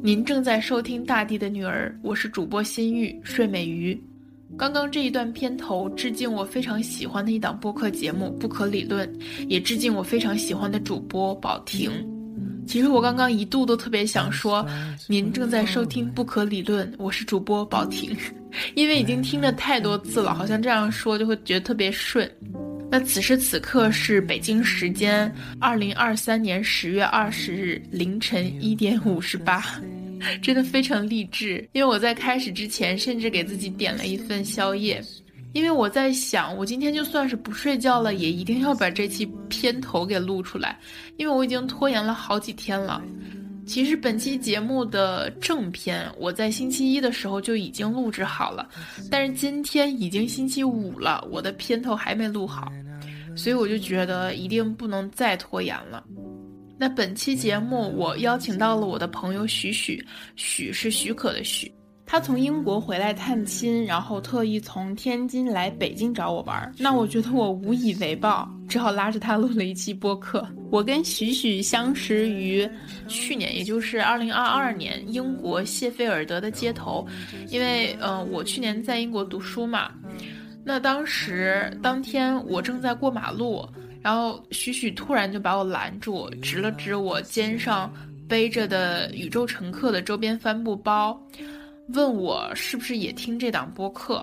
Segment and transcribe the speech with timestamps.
[0.00, 4.00] 您正在收听《大地的女儿》，我是主播心玉睡美鱼。
[4.56, 9.08] 刚刚这一段片头致敬我非常喜欢的一档播客节目《不可理论》，
[9.48, 11.90] 也致敬我非常喜欢的主播宝婷。
[12.64, 14.64] 其实我刚刚一度都特别想说，
[15.08, 18.16] 您正在收听《不可理论》，我是主播宝婷，
[18.76, 22.30] 因为已经听了太多次了，好像这样说就会觉得特别顺。
[22.90, 25.30] 那此时此刻是北京时间
[25.60, 29.62] 二零二三年十月二十日凌晨一点五十八，
[30.42, 31.68] 真的非常励志。
[31.72, 35.02] 因为我在开始之前甚至给自己点了一份宵夜，
[35.52, 40.78] 因为我在想，我今天就算是不睡觉了，也一定要把这期片头给录出来，
[41.16, 43.02] 因为我已经拖延了好几天了。
[43.66, 48.66] 其实本期节目的正片，我在星期一的时候就已经录制好了，
[49.10, 52.72] 但是今天已经星期五了，我的片头还没录好，
[53.36, 56.02] 所以我就觉得一定不能再拖延了。
[56.80, 60.04] 那本期节目我邀请到了我的朋友许许，
[60.36, 61.70] 许是许可的许。
[62.06, 66.72] 他从英国回来探亲，然后特意从天津来北京找我玩儿。
[66.78, 70.48] 那我觉得我无以为报，只好拉着他录了一期播客。
[70.70, 72.66] 我跟许许相识于
[73.08, 77.06] 去年，也就是二零二二年英国谢菲尔德的街头，
[77.50, 79.90] 因为呃我去年在英国读书嘛。
[80.64, 83.66] 那当时当天我正在过马路，
[84.02, 87.92] 然后许许突然就把我拦住，指了指我肩上
[88.28, 91.20] 背着的宇宙乘客的周边帆布包。
[91.94, 94.22] 问我是不是也听这档播客，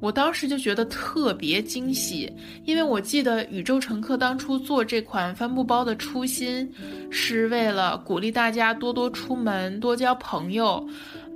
[0.00, 2.32] 我当时就觉得特别惊喜，
[2.64, 6.66] 因为我记得宇宙乘客当初做这款帆布包的初心，
[7.10, 10.82] 是为了鼓励大家多多出门，多交朋友。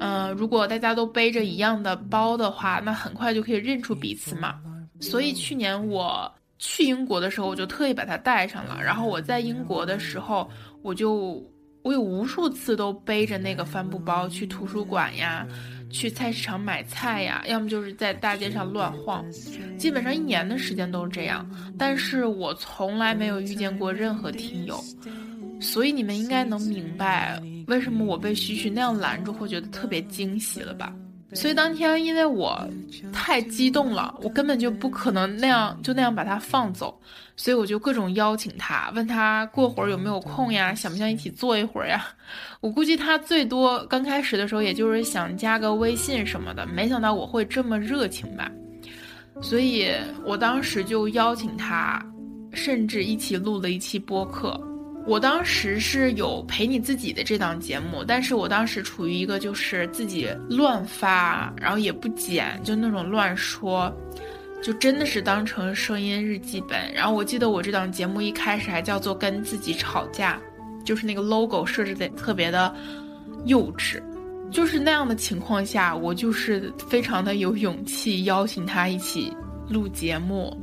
[0.00, 4.54] 嗯，如果大家都背着一样的包的话，那很快就可以认出彼此嘛。
[5.00, 6.32] 所以去年我
[6.62, 8.80] 去英国的时候，我就特意把它带上了。
[8.80, 10.48] 然后我在英国的时候，
[10.82, 11.44] 我就。
[11.84, 15.44] 我有无数次都背着那个帆布包去图书馆呀，
[15.91, 19.25] 去菜市场买菜呀，要么就是在大街上乱晃，
[19.76, 21.44] 基本上一年的时间都是这样。
[21.76, 24.81] 但是我从来没有遇见过任何听友，
[25.60, 30.94] 所以你们应该能明白为什么我被许许那样拦住会觉得特别惊喜了吧？
[31.34, 32.69] 所以当天因为我
[33.12, 36.98] 太激动了，我根本就不可能那样就那样把他放走。
[37.34, 42.06] 所以我就各种邀请他，问他过会儿有没有空呀，想不想一起坐一会儿呀？
[42.60, 48.50] 我估计他最多刚开始的时候，也就是想加个微信什么的，没想到我会这么热情吧。
[49.41, 49.91] 所以
[50.25, 52.04] 我当时就邀请他，
[52.53, 54.60] 甚至一起录了一期播客。
[55.06, 63.92] 我当时是有陪你自己的这档节目，但是我当时处于一个就是自己乱发，然后也不剪，就那种乱说。
[64.62, 70.40] 就真的是当成声音日记本，然后我记得我这档节目一开始还叫做跟自己吵架，
[70.84, 72.72] 就是那个 logo 设置的特别的
[73.44, 74.00] 幼稚，
[74.52, 79.36] 就是那样的情况下，我就是非常的有勇气邀请他一起
[79.69, 80.56] 录节目，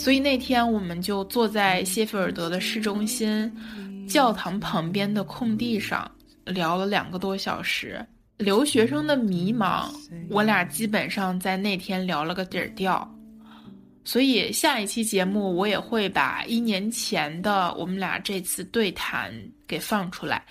[0.00, 3.54] 所以那天我们就坐在谢菲尔德的市中心
[4.08, 6.10] 教堂旁边的空地上
[6.46, 8.02] 聊了两个多小时，
[8.38, 9.90] 留学生的迷茫，
[10.30, 13.06] 我俩基本上在那天聊了个底儿掉。
[14.02, 19.30] 所以下一期节目我也会把一年前的我们俩这次对谈
[19.68, 20.42] 给放出来。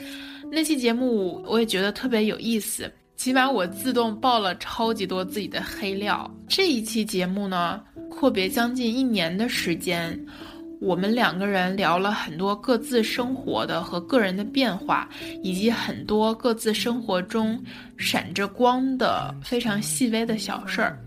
[0.51, 6.31] 那期节目我也觉得特别有意思，起码我自动爆了超级多自己的黑料。
[6.47, 7.83] 这一期节目呢，
[8.19, 10.19] 阔别将近一年的时间，
[10.81, 15.07] 我们两个人聊了很多各自生活的和个人的变化，
[15.41, 17.57] 以及很多各自生活中
[17.95, 20.99] 闪着光的非常细微的小事儿。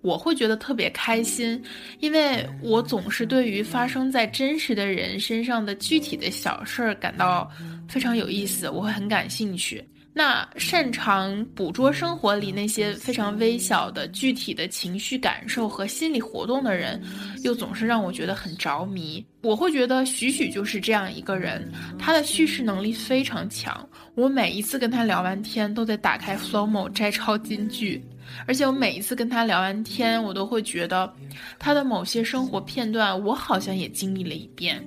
[0.00, 1.60] 我会觉得特别开心，
[1.98, 7.50] 因为我总是对于发生在真实的人身上的具体的小事儿感到
[7.88, 9.84] 非常有意思，我会很感兴趣。
[10.16, 17.02] 那擅长捕捉生活里那些非常微小的具体的情绪感受和心理活动的人，
[17.42, 19.26] 又总是让我觉得很着迷。
[19.42, 21.68] 我会觉得许许就是这样一个人，
[21.98, 23.86] 他的叙事能力非常强。
[24.14, 28.00] 我每一次跟他聊完天，都得打开 Flomo 摘抄金句。
[28.46, 31.12] 而且我每一次跟他聊完天，我都会觉得，
[31.58, 34.82] 他的某些生活片段，我好像也经历了一遍。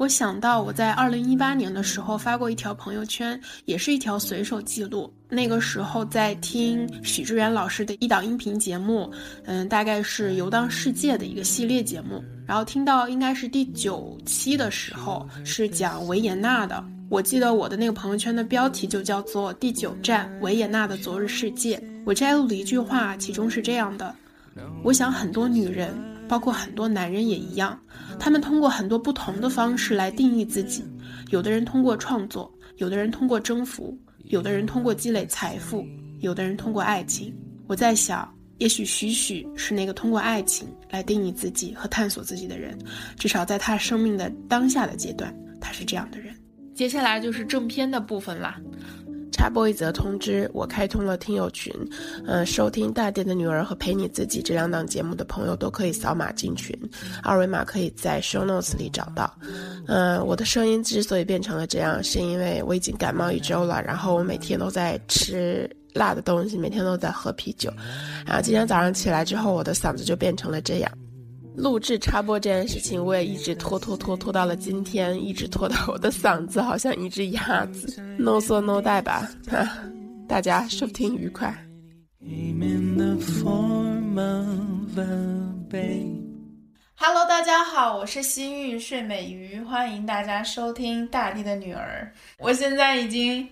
[0.00, 5.12] 我想到我在二零一八年的时候发过一条朋友圈，也是一条随手记录。
[5.28, 9.12] 那个时候在听许志远老师的一档音频节目，
[9.44, 12.24] 嗯，大概是游荡世界的一个系列节目。
[12.46, 16.82] 然后听到应该是第九期的时候，是讲维也纳的。
[17.10, 21.76] 我记得我的那个朋友圈的标题就叫做《第九站：维也纳的昨日世界》。
[22.06, 24.14] 我摘录了一句话，其中是这样的：
[24.82, 25.94] 我想很多女人，
[26.30, 27.76] 包括很多男人也一样，
[28.16, 30.84] 他们通过很多不同的方式来定义自己。
[31.30, 35.84] 有的人通过创作，有的人通过征服，有的人通过积累财富，
[36.20, 37.36] 有的人通过爱情。
[37.66, 42.78] 我在想，也许许许是那个通过爱情来定义自己和探索自己的人，
[43.18, 46.32] 至少在他生命的当下的阶段，他是这样的人。
[46.76, 48.60] 接下来就是正片的部分啦。
[49.40, 51.74] 插播一则通知：我开通了听友群，
[52.26, 56.78] 嗯，收听《大店的女儿》和《陪你自己》这两档节目的朋友都可以扫码进群，
[57.22, 59.34] 二维码可以在 show notes 里找到。
[59.86, 67.72] 嗯，我的声音之所以变成了这样，是因为我已经感冒一周了，然后我每天都在吃辣的东西，每天都在喝啤酒，
[68.26, 70.92] 然后今天早上起来之后，我的嗓子就变成了这样。
[71.60, 78.02] 录制插播这件事情，我也一直拖拖拖拖到了今天，一直拖到我的嗓子好像一只鸭子。
[78.18, 79.28] No 说 no 带吧，
[80.26, 81.54] 大家收听愉快。
[86.96, 92.10] Hello，大家好，我是新玉睡美鱼，欢迎大家收听大地的女儿。
[92.38, 93.46] 我现在已经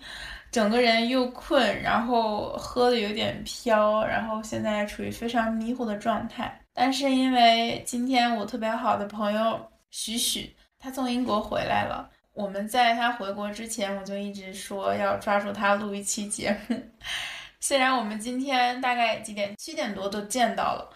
[0.50, 6.58] 整个人又困，然后喝的有点飘，然后现在处于非常迷糊的状态。
[6.80, 12.08] 但是因为今天我特别好的朋友许许，他从英国回来了。
[12.32, 16.80] 我们在他回国之前，我就一直说要抓住他录一期节目。
[17.58, 20.88] 虽然我们今天大概几点，七点多都见到了，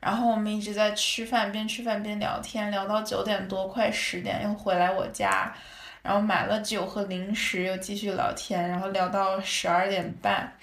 [0.00, 5.54] 然后我们一直在吃饭，边吃饭边聊天，聊到九点多，快十点又回来我家，
[6.00, 10.56] 然后买了酒和零食，又继续聊天，然后聊到十二点半。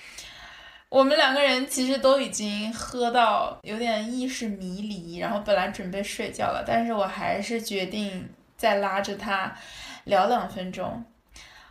[0.94, 9.52] 我们两个人其实都已经喝到有点意识迷离，然后本来准备睡觉了，但是我还是决定再拉着他
[10.04, 11.04] 聊两分钟。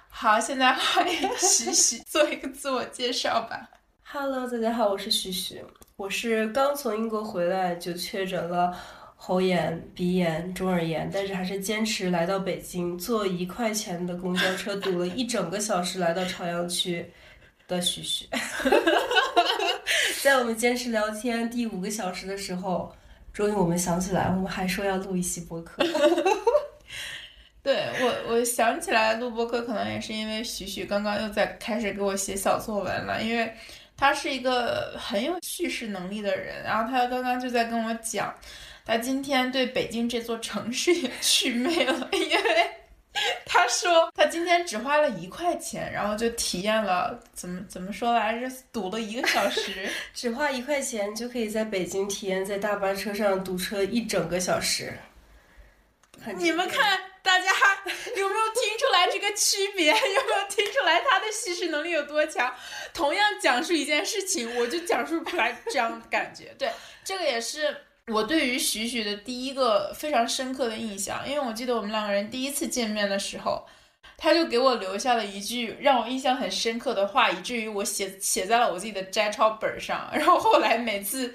[0.08, 3.70] 好，现在欢迎徐徐 做一个自我介绍吧。
[4.02, 5.62] Hello，大家好，我是徐徐，
[5.94, 8.76] 我是刚从英国回来就确诊了
[9.14, 17.08] 喉炎、鼻炎、中耳炎，但是还是坚持来到北京，坐一块钱的公交车堵了一整个小时来到朝阳区
[17.66, 18.28] 的徐徐。
[20.22, 22.94] 在我们坚持聊天第五个小时的时候，
[23.32, 25.84] 终于我们想起来，我们还说要录一期播客。
[27.62, 33.52] 对我，我想起来录播客，可能也是因为许许刚刚又在开始给我写小作文了，因为
[33.96, 38.34] 他是一个很有叙事能力的人，然后他刚刚就在跟我讲，
[38.84, 42.81] 他今天对北京这座城市也 祛魅了，因为。
[43.44, 48.50] 他说他今天只花了一块钱，然后就体验了怎么怎么说来着？
[48.72, 54.92] 堵了一个小时， 只花一块钱就可以在北京体验在大巴车上堵车一整个小时。
[56.36, 57.50] 你们看，大家
[58.16, 59.88] 有没有听出来这个区别？
[59.92, 62.54] 有没有听出来他的叙事能力有多强？
[62.94, 66.54] 同样讲述一件事情，我就讲述不出来这样的感觉。
[66.58, 66.70] 对，
[67.04, 67.76] 这个也是。
[68.08, 73.64] 我对于许许的第一个非常深刻的印象，因为我记得我们两个人第一次见面的时候，
[74.16, 80.10] 他就给我留下了一句让我印象很深刻的话，以至于我写写在了我自己的摘抄本上。
[80.12, 81.32] 然后后来每次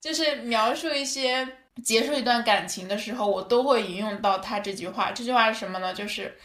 [0.00, 1.48] 就是描述一些
[1.84, 5.12] 结束一段感情的时候，我都会引用到他这句话。
[5.12, 5.94] 这句话是什么呢？
[5.94, 6.36] 就是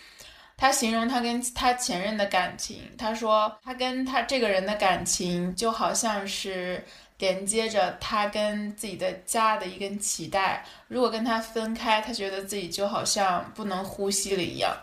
[0.55, 6.85] 他形容他跟他前任的感情，他说他跟他这个人的感情就好像是。
[7.23, 14.75] 连接着他跟自己的家的一根脐带，如果跟他分开，他觉得自己就好像不能呼吸了一样。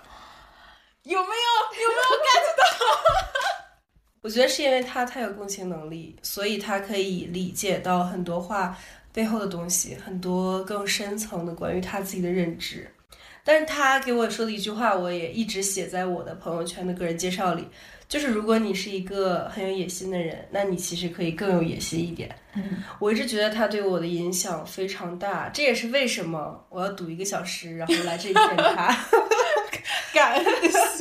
[1.02, 1.82] 有没有？
[1.82, 2.64] 有没有 get 到？
[4.24, 8.74] 我觉得是因为他太有共情能力，所以他可以理解到很多话
[9.12, 12.90] 背后的东西，很多更深层的关于他自己的认知。
[13.44, 17.68] 但是他给我说的一句话，我也一直写在我的朋友圈的个人介绍里。
[18.10, 22.28] 就是如果你是一个很有野心的人，那你其实可以更有野心一点。
[22.54, 22.62] 嗯，
[22.98, 28.94] 我一直觉得他对我的影响非常大，这也是为什么我要赌一个小时，然后来这里见他。
[30.12, 30.44] 感恩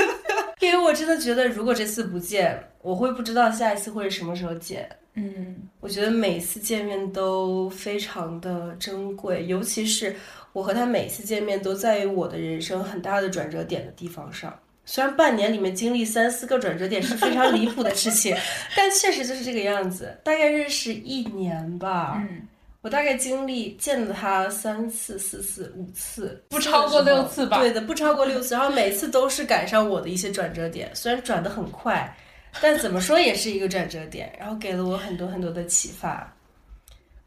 [0.62, 4.88] 因为我真的觉得，如果这次不见，我会不知道下一次会是什么时候见。
[5.16, 10.16] 嗯，我觉得每次见面都非常的珍贵，尤其是
[10.54, 14.54] 我和他每次见面都在于我的人生很大的转折点的地方上。
[14.92, 18.36] 虽然半年里面经历三四个转折点是非常离谱的事情，
[18.76, 20.18] 但确实就是这个样子。
[20.24, 22.48] 大概认识一年吧，嗯，
[22.82, 27.60] 我大概经历见了他三次、四次、五次，不超过六次吧？
[27.60, 28.56] 对的，不超过六次。
[28.56, 32.12] 然后每次都是赶上我的一些转折点，虽然转的很快，
[32.60, 36.36] 但怎么说也是一个转折点，然后给了我很多很多的启发。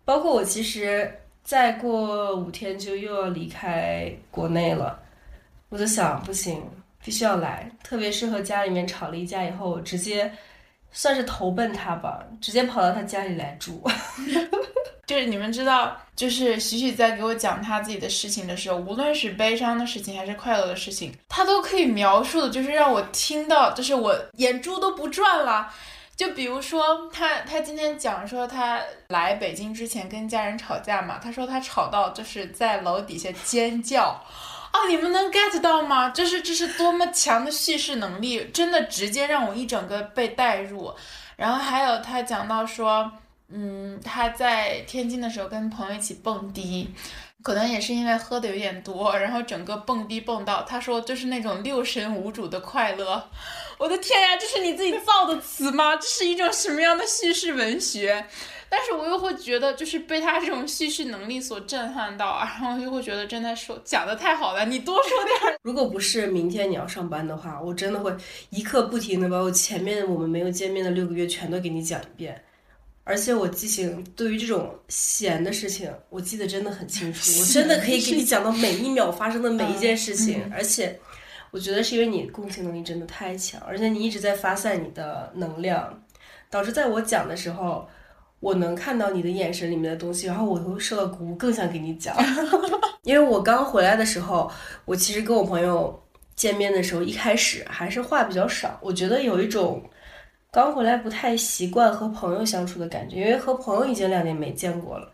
[0.05, 1.09] 包括我其实
[1.45, 5.01] 再过五天就又要离开国内了，
[5.69, 6.61] 我就想不行。
[7.05, 10.33] 必须要来，特别是和家里面吵了一架以后，直接
[10.91, 13.83] 算是投奔他吧，直接跑到他家里来住。
[15.05, 25.69] 就是你们知道，就是许许在给我讲他自己的事情的时候，无论是悲伤的事情还是快乐的事情，他都可以描述的，就是让我听到，就是我眼珠都不转了。
[26.15, 34.23] 就比如说他，他今天讲说他来北京之前跟家人吵架嘛，他说他吵到就是在楼底下尖叫，
[34.73, 36.09] 哦，你们能 get 到吗？
[36.11, 40.93] 就是这是多么强的叙事能力，真的直接让我一整个被带入。
[41.37, 43.13] 然后还有他讲到说，
[43.49, 46.89] 嗯，他在天津的时候跟朋友一起蹦迪，
[47.43, 53.29] 可能也是因为喝的有点多，然后整个蹦迪蹦到，他说就是那种六神无主的快乐。
[53.83, 55.97] 我的天呀，这是你自己造的词吗？
[55.97, 58.25] 这是一种什么样的叙事文学？
[58.69, 65.59] 但是我又会觉得，就是被他这种叙事能力所震撼到，然后又会觉得真的说讲的太好了，你多说点。
[65.65, 68.15] 如果不是明天你要上班的话，我真的会
[68.51, 72.41] 一刻不停的把我前面我们没有见面的六个月全都给你讲一遍。
[73.03, 81.01] 而且我记性对于这种闲的事情，我记得真的很清楚，我真的可以给你讲到每一秒发生的每一件事情，而且。
[81.53, 86.03] 我觉得是因为你共情能力真的太强，而且你一直在发散你的能量，
[86.49, 87.87] 导致在我讲的时候，
[88.41, 92.17] 我能看到你的眼神里面的东西，然后我会受到鼓舞，更想给你讲。
[93.05, 94.51] 因为我刚回来的时候，
[94.87, 96.03] 我其实跟我朋友
[96.35, 99.83] 见面的时候，一开始还是话比较少，我觉得有一种
[100.51, 105.13] 刚回来不太习惯和朋友相处的感觉，因为和朋友已经两年没见过了。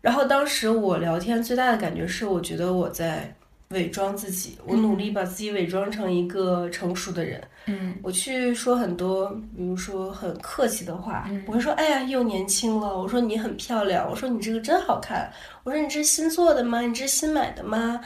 [0.00, 3.36] 然后当时我聊天最大的感觉是，我觉得我在。
[3.70, 7.42] 伪装自己，我努力把自己伪装成一个成熟的人。
[7.66, 15.28] 嗯，我去说很多，比如说很客气的话，我会说：“哎呀，又年轻了。”我说：“你很漂亮。”我说：“你这个真好看。”
[15.64, 16.80] 我说：“你这是新做的吗？
[16.82, 18.00] 你这是新买的吗？”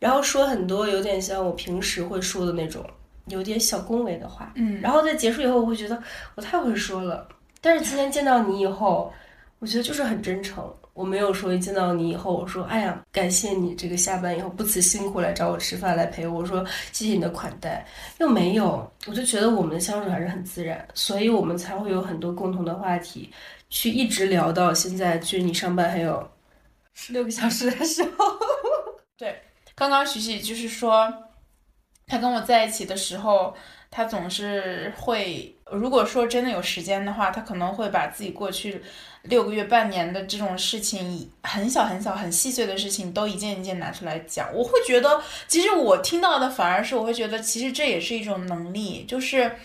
[0.00, 2.84] 然后说很多有点像我平时会说的那种
[3.26, 4.50] 有点小恭维的话。
[4.56, 6.02] 嗯，然后在结束以后，我会觉得
[6.34, 7.28] 我太会说了。
[7.60, 9.12] 但是今天见到你以后，
[9.58, 10.64] 我觉得就是很真诚。
[10.94, 17.86] 我没有说一见到你以后，我说哎呀，感谢你这个下班以后不辞辛苦来找我吃饭来陪我，我说谢谢你的款待，
[18.18, 23.32] 又没有，我就觉得我们的相处还是很自然，所以我们才会有很多共同的话题，
[23.70, 26.28] 去一直聊到现在，距离你上班还有
[26.92, 28.10] 十六个小时的时候。
[29.16, 29.40] 对，
[29.74, 31.12] 刚刚徐徐就是说，
[32.06, 33.54] 他跟我在一起的时候。
[33.94, 38.82] 他总是会，如果说真的有时间的话，他可能会把自己过去
[39.22, 44.48] 六个月、半年的这种事情，很小很小、很细碎的事情，都一件一件拿出来讲。
[44.54, 49.04] 我会觉得，其实我听到的反而是，我会觉得，其实这也是一种能力。
[49.04, 49.56] 就是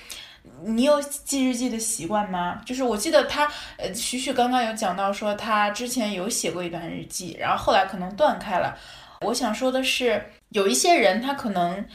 [0.63, 2.61] 你有记日记的习惯吗？
[2.65, 8.77] 就是我记得他，呃，徐徐刚刚有讲到说，他之前有写过一段日记，然后后来可能断开了。
[9.21, 11.85] 我想说的是，有一些人他可能。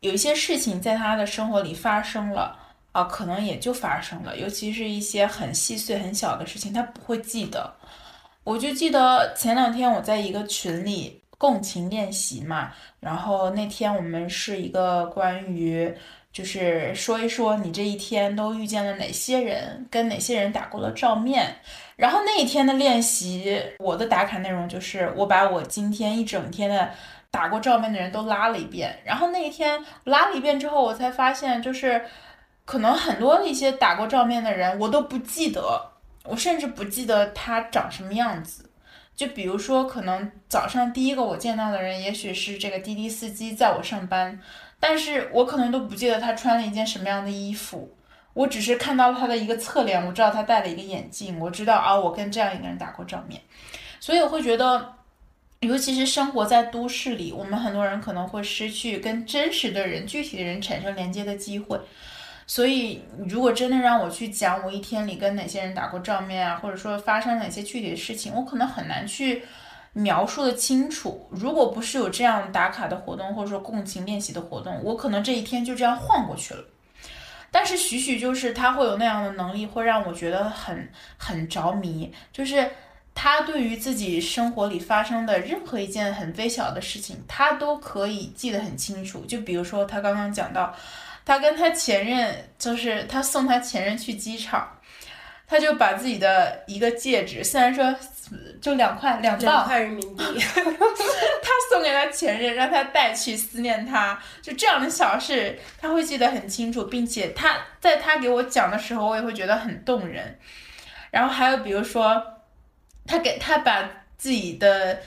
[0.00, 2.58] 有一些事情在他的生活里发生了
[2.92, 7.72] 啊，可能也就发生了，尤其是一些很细碎、很小的事情，他不会记得。
[8.44, 15.92] 我就记得前两天我在一个群里共情练习嘛，然后那天我们是一个关于，
[16.32, 21.56] 就是说一说你这一天都遇见了哪些人，跟哪些人打过了照面。
[21.96, 26.90] 然后那一天的练习，我的打卡内容就是我把我今天一整天的。
[27.32, 32.04] 打过照面的人都拉了一遍，然后那一天拉了一遍之后，我才发现，就是
[32.64, 35.92] 可能很多一些打过照面的人，我都不记得，
[36.24, 38.70] 我甚至不记得他长什么样子。
[39.14, 44.40] 就比如说，可能早上第一个我见到的人，也许是这个滴滴司机在我上班，
[44.80, 47.94] 但是我可能都不记得他穿了一件什么样的衣服，
[48.32, 53.40] 我只是看到了他的一个侧脸，我知道他戴了一个眼镜，我知道啊，我跟这样一个人打过照面，
[54.00, 54.94] 所以我会觉得。
[55.60, 61.78] 尤其是生活在都市里，我们很多人可能会失去跟真实的人、具体的人产生连接的机会。
[62.54, 69.42] 所以，如果真的让我去讲我一天里跟哪些人打过照面啊，或者说发生哪些具体的事情，我可能很难去
[69.94, 71.26] 描述的清楚。
[71.30, 76.62] 如果不是有这样打卡的活动，或者说共情练习的活动，我可能这一天就这样晃过去了。
[77.50, 82.68] 但是，许许就是他会有那样的能力，会让我觉得很很着迷，就是。
[83.14, 89.22] 他对于自己生活里发生的任何一件很微小的事情，他都可以记得很清楚。
[89.26, 90.74] 就比如说，他刚刚讲到，
[91.24, 94.80] 他跟他前任，就是他送他前任去机场，
[95.46, 97.94] 他就把自己的一个戒指，虽然说
[98.60, 100.24] 就两块两两块人民币，
[101.42, 104.18] 他送给他前任，让他带去思念他。
[104.40, 110.38] 就这样的小事，他会记得很清楚，并且他在他给我讲的时候，我也会觉得很动人。
[111.10, 112.22] 然后还有比如说。
[113.04, 113.82] 他给他把
[114.16, 115.00] 自己的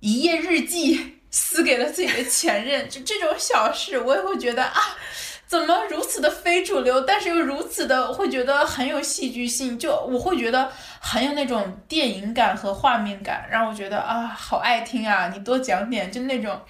[0.00, 4.96] 一页日记 撕给了自己的前任，就这种小事，我也会觉得啊，
[5.46, 15.28] 怎么如此的非主流，但是又如此的会觉得很有戏剧性，就我会觉得很有那种电影感和画面感，让我觉得啊，好爱听啊！
[15.28, 16.60] 你多讲点，就那种，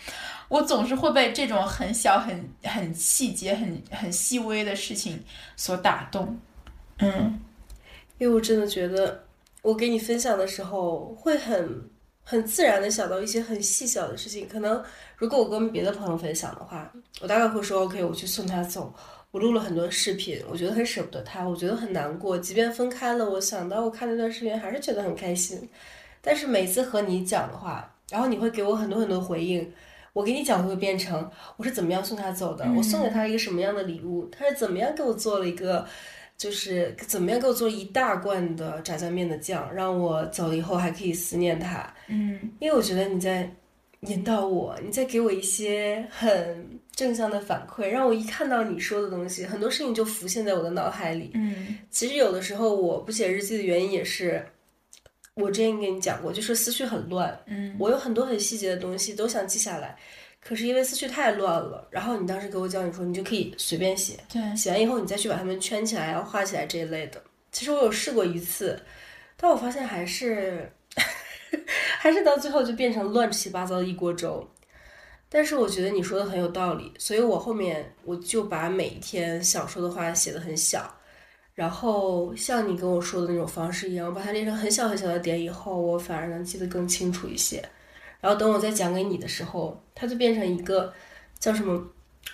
[0.48, 5.24] 我总是会被这种很小、很很细节、很很细微的事情
[5.56, 6.38] 所打动。
[6.98, 7.40] 嗯，
[8.18, 9.24] 因为我真的觉得，
[9.62, 11.82] 我给你分享的时候会很
[12.28, 14.82] 很自然的想到一些很细小的事情，可能。
[15.16, 18.92] 如果我跟别的朋友分享的话，我大概会说 OK，我去送他走。
[19.30, 22.36] 我录了很多视频，我觉得很舍不得他，我觉得很难过。
[22.36, 25.68] 即便分开了，我想到我看那段视频，还是觉得很开心。
[26.20, 29.72] 但是每次和你讲的话，然后你会给我很多很多回应。
[30.12, 35.86] 我给你讲会变成我是怎么样送他走的，我送给他一个什么样的礼物，他是怎么样给我做了一个，
[36.36, 41.92] 就是怎么样给我做一大罐的炸酱面的酱，让我走了以后还可以思念它。
[42.08, 43.50] 嗯，因为我觉得你在。
[44.02, 51.30] 引导我，你在给我一些很正向的反馈，让我一看到你说的东西，很多事情就浮现在我的脑海里。
[51.34, 54.46] 嗯，其实有的时候我不写日记的原因也是，
[55.34, 57.36] 我之前跟你讲过，就是思绪很乱。
[57.46, 59.96] 嗯，我有很多很细节的东西都想记下来，
[60.46, 61.86] 可是因为思绪太乱了。
[61.90, 67.22] 然后你当时给我教，你说你就可以随便写，对，写完以后你再去把它们圈起来，然后画起来这一类的。
[67.50, 68.80] 其实我有试过一次，
[69.36, 70.70] 但我发现还是。
[71.98, 74.46] 还是到最后就变成乱七八糟的一锅粥，
[75.28, 80.92] 但是我觉得你说的很有道理，所以我后面我就把每一天想说的话写的很小，
[81.54, 87.62] 然后像你跟我说的那种方式一样，我把它列成很小很小的点，以后我反而能记得更清楚一些。
[88.20, 90.92] 然后等我再讲给你的时候，它就变成一个
[91.40, 91.84] 叫什么，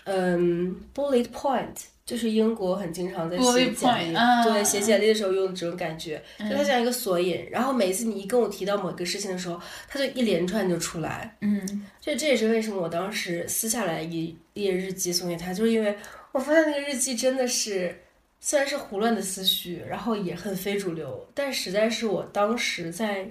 [0.04, 1.87] 嗯，bullet point。
[2.04, 7.49] 就是英国很经常在写简历，对写简历的时候用的这种感觉，就它像一个索引。
[7.49, 11.37] 然后每次你一跟我提到某一个事情的时候，它就一连串就出来。
[11.40, 15.97] 嗯，所以这也是为什么我当时撕下来一页日记送给他，就是因为
[16.33, 17.97] 我发现那个日记真的是
[18.40, 23.31] 虽然是胡乱的思绪，然后也很非主流，但实在是我当时在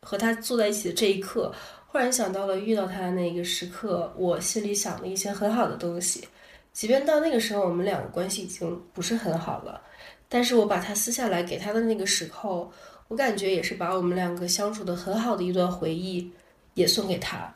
[0.00, 1.52] 和他坐在一起的这一刻，
[1.92, 6.26] 忽然想到了遇到他的那个时刻，我心里想了一些很好的东西。
[6.72, 9.78] 即便到那个时候，我们两个关系已经不是很好了，
[10.26, 12.72] 但是我把它撕下来给他的那个时候，
[13.08, 16.32] 我感觉也是把我们两个相处的很好的一段回忆
[16.72, 17.54] 也送给他。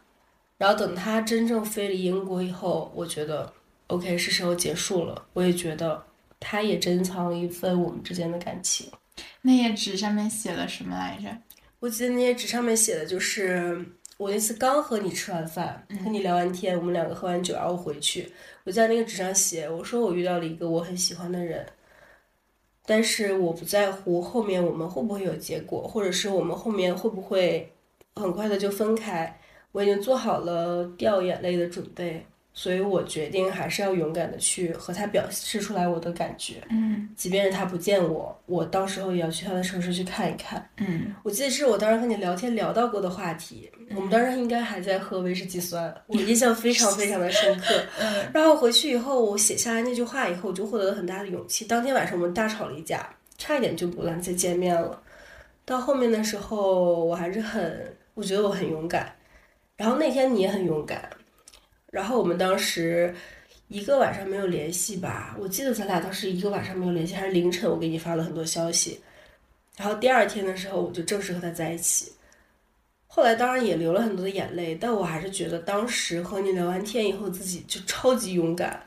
[0.58, 3.50] 然后等他真正飞离英国以后，我觉得
[3.86, 5.26] OK 是时候结束了。
[5.32, 6.04] 我也觉得
[6.38, 8.92] 他也珍藏了一份我们之间的感情。
[9.40, 11.34] 那页纸上面写了什么来着？
[11.80, 13.82] 我记得那页纸上面写的就是
[14.18, 18.32] 我那次刚和你吃完饭，和你聊完天，我们两个喝完酒，然后回去。
[18.64, 21.66] 我在那个纸上写，我说我遇到了一个我很喜欢的人，
[22.86, 27.70] 但是我不在乎后面我们会不会有结果，或者是我们后面会不会
[28.14, 29.38] 很快的就分开，
[29.72, 32.26] 我已经做好了掉眼泪的准备。
[32.58, 47.66] 所以我决定还是要勇敢的去和他表示出来我的感觉，嗯，即便是他不见我，我到时候也要去他的城市去看一看，嗯，我记得是我当时和你聊天聊到过的话题，我们当时应该还在喝威士忌酸，我印象非常非常的深刻，
[48.00, 51.66] 嗯，然后回去以后我写下来那句话以后，我就获得了很大的勇气。
[51.66, 54.98] 当天晚上我们大吵了一架，差一点就不能再见面了。
[55.66, 59.14] 到后面的时候，我还是很，我觉得我很勇敢，
[59.76, 61.06] 然后那天你也很勇敢。
[61.96, 63.14] 然后我们当时
[63.68, 69.00] 一个晚上没有联系吧，我记得咱俩当时一个晚上没有联系，还是凌晨我给你发了很多消息。
[69.78, 72.12] 然后第二天的时候，我就正式和他在一起。
[73.06, 78.78] 后来当然也流了很多的眼泪，但我还是觉得当时和你聊完天以后，自己就超级勇敢，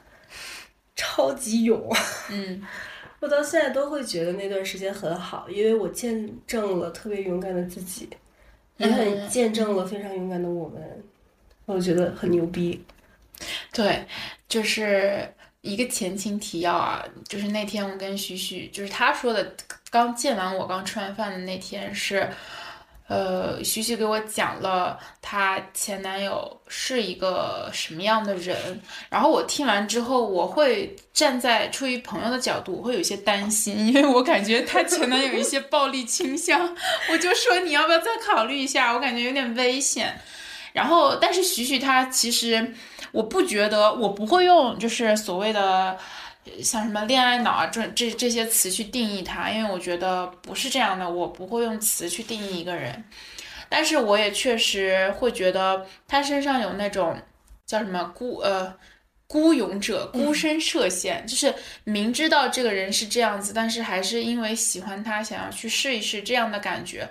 [0.96, 1.92] 超级勇。
[2.30, 2.62] 嗯，
[3.22, 8.08] 我到现在都会觉得那段时间很好，因为我见证了特别勇敢的自己，
[8.78, 11.04] 也很见证了非常勇敢的我们。
[11.66, 12.84] 我觉得很牛逼。
[13.74, 14.06] 对，
[14.48, 19.56] 就是一个前情提要啊，就是那天我跟徐徐，就是他说的，
[19.90, 22.30] 刚见完我，刚吃完饭的那天是，
[23.08, 36.76] 呃，徐徐给我讲了她前男友是一个什么样的人，然后我听完之后，我会站在出于朋友的角度，我会有些担心，因为我感觉他前男友一些暴力倾向，
[37.12, 40.22] 我就说你要不要再考虑一下，我感觉有点危险。
[40.74, 42.74] 然后，但是徐徐他其实，
[43.12, 45.98] 我不觉得，我不会用就是所谓的
[46.64, 53.04] 像什么恋爱脑啊这这这些词去定义他，因为我觉得不是这样的，我不会用词去定义一个人。
[53.68, 57.16] 但是我也确实会觉得他身上有那种
[57.68, 58.74] 叫什么孤呃
[59.28, 61.54] 孤勇者孤身涉险，就是
[61.84, 67.08] 明知道这个人是这样子，但是还是因为喜欢他，想要去试一试这样的感觉。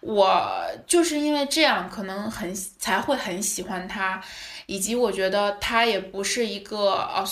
[0.00, 0.48] 我
[0.86, 4.22] 就是因为这样，可能很才会很喜欢他，
[4.66, 7.24] 以及我觉得他也不是一个呃，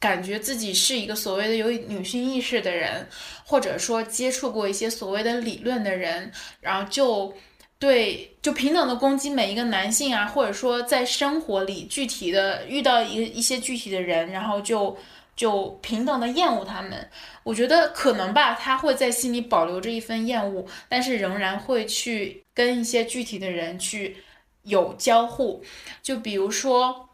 [0.00, 3.06] 感觉自己是一个所谓的有女性意识的人，
[3.44, 7.34] 或者说接触过一些所谓的理论的人，然后就
[7.78, 14.96] 对就平等的攻击每一个男性啊，或者说在生活里具体的遇到一一些具体的人，然后就。
[15.36, 17.10] 就平等的厌恶他们，
[17.42, 24.16] 我觉得可能吧，他会在心里保留着一份厌恶，但是仍然会去跟一些具体的人去
[24.62, 25.64] 有交互。
[26.02, 27.08] 就比如说，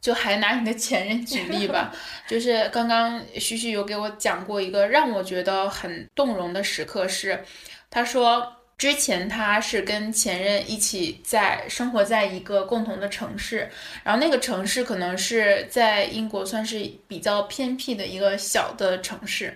[0.00, 1.92] 就还拿你的前任举例吧，
[2.28, 7.44] 就是刚刚徐徐有给我讲过一个让我觉得很动容的时刻，是
[7.90, 8.56] 他说。
[8.80, 13.68] 之前他是跟前任一起在生活在一个共同的城市，
[14.02, 19.54] 然后那个城市可能是在英国算是比较偏僻的一个小的城市，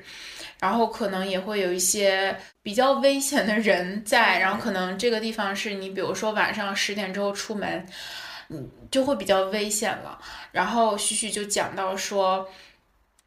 [0.61, 7.87] 然后可能也会有一些比较危险的人在，然后可能这个地方是你比如说晚上十点之后出门，
[8.51, 10.19] 嗯，就会比较危险了。
[10.53, 12.47] 然后旭旭就讲到说。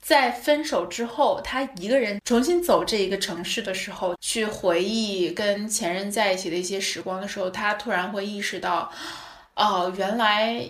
[0.08, 8.90] 在分手之后，他一个人重新走这一个城市的时候，去回忆跟前任在一起的一些时光的时候，他突然会意识到，
[9.54, 10.66] 哦，原来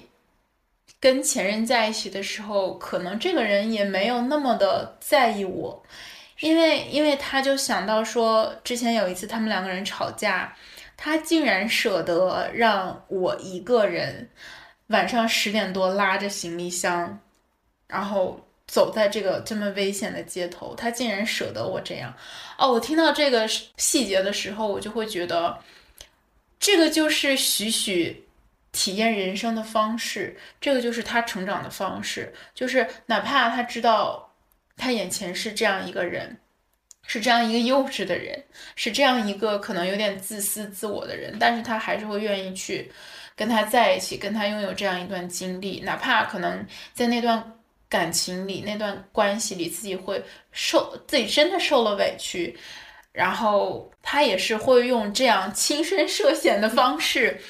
[1.00, 5.84] 跟前任在一起的时候，可能这个人也没有那么的在意我，
[6.40, 10.52] 因为因为他就想到说，之前有一次他们两个人吵架，
[10.98, 14.32] 他竟然舍得让我一个人
[14.88, 17.20] 晚上十点多拉着行李箱，
[17.86, 18.47] 然后。
[18.68, 22.14] 走在这个这么危险的街头，他竟然舍得我这样，
[22.58, 25.58] 哦，我听到这个细节的时候，我就会觉得，
[26.60, 28.28] 这个就是许许
[28.74, 34.34] 体验人生的方式，这个就是他成长的方式，就是哪怕他知道
[34.76, 36.38] 他眼前是这样一个人，
[37.06, 38.44] 是这样一个幼稚的人，
[38.76, 42.92] 是这样一个可能有点自私自我的人，但是他还是会愿意去
[43.34, 47.54] 跟他在一起，跟他拥有这样一段经历，哪怕可能在那段。
[47.90, 50.22] 感情里那段关系里，自己会
[50.52, 52.58] 受自己真的受了委屈，
[53.14, 57.42] 然后他也是会用这样亲身涉险的方式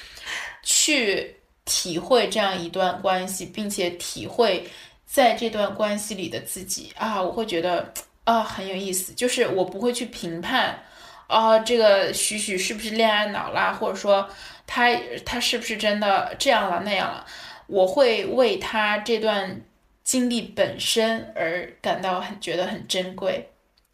[0.62, 4.64] 去体会这样一段关系，并且体会
[5.04, 9.12] 在这段关系里的自己啊，我会觉得啊很有意思。
[9.14, 10.80] 就是我不会去评判
[11.26, 14.30] 啊这个许许是不是恋爱脑啦，或者说
[14.68, 14.94] 他
[15.26, 17.26] 他是不是真的这样了那样了，
[17.66, 19.60] 我会为他这段。
[20.08, 23.46] 经历本身而感到很觉得很珍贵，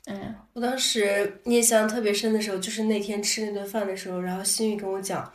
[0.07, 5.29] 嗯，我当时印象特别深的时候，就是那天吃那顿饭的时候，然后心雨跟我讲，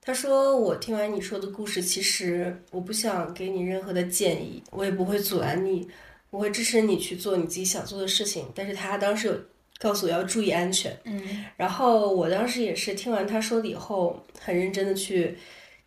[0.00, 5.86] 他说我听完你说的故事，其实我不想给你任何的建议，我也不会阻拦你，
[6.30, 9.38] 我会支持你去做你自己想做的事情，但是他当时有
[9.80, 15.36] 告诉我要注意安全，嗯，然后我当时也是听完他说了以后，很认真的去。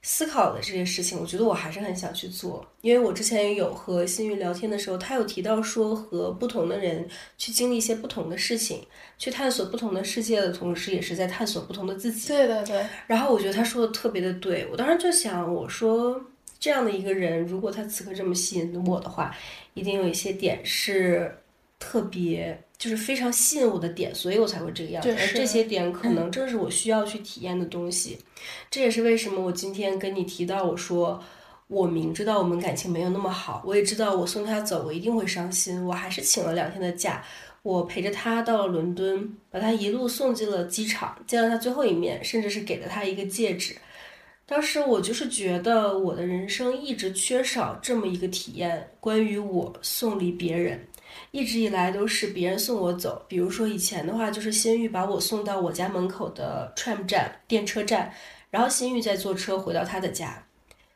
[0.07, 8.85] 思考的这些事情，我觉得我还是很想去做，因为我之前也有和新宇聊天的时候，他有提到说和不同的人去经历一些不同的事情，
[9.17, 12.27] 去探索不同的世界的同时，也是在探索不同的自己。
[12.27, 12.85] 对对对。
[13.07, 16.23] 然后我觉得他说的特别的对，我当时就想，我说
[16.59, 19.35] 这样的一个人，如果他此刻这么吸引我的话，
[19.73, 21.35] 一定有一些点是
[21.79, 22.61] 特别。
[22.77, 25.09] 就是非常吸引我的点，所以我才会这个样子。
[25.09, 28.19] 而这些点可能正是我需要去体验的东西。
[28.69, 31.23] 这也是为什么我今天跟你提到，我说
[31.67, 35.83] 我明知道我们感情没有那么好，我也知道我送他走，我一定会伤心。
[35.85, 37.23] 我还是请了两天的假，
[37.63, 43.77] 我陪着他到了伦敦，把他一路送进了机场，见了他最后一面，甚至是给了他一个戒指。
[44.45, 50.85] 当时我就是觉得我的人生一直缺少这么一个体验，关于我送礼别人。
[51.31, 58.13] 一直以来都是别人送我走，比如说以前的话，就是新玉把我送到我家门口的 tram 站电车站，
[58.49, 60.45] 然后新玉再坐车回到他的家，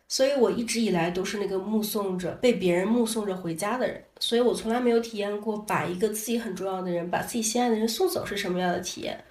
[0.07, 9.23] 所以我一直以来都是那个目送着被别人目送着回家的人，所以我从来没有体验过把一个自己很重要的人，把自己心爱的人送走是什么样的体验，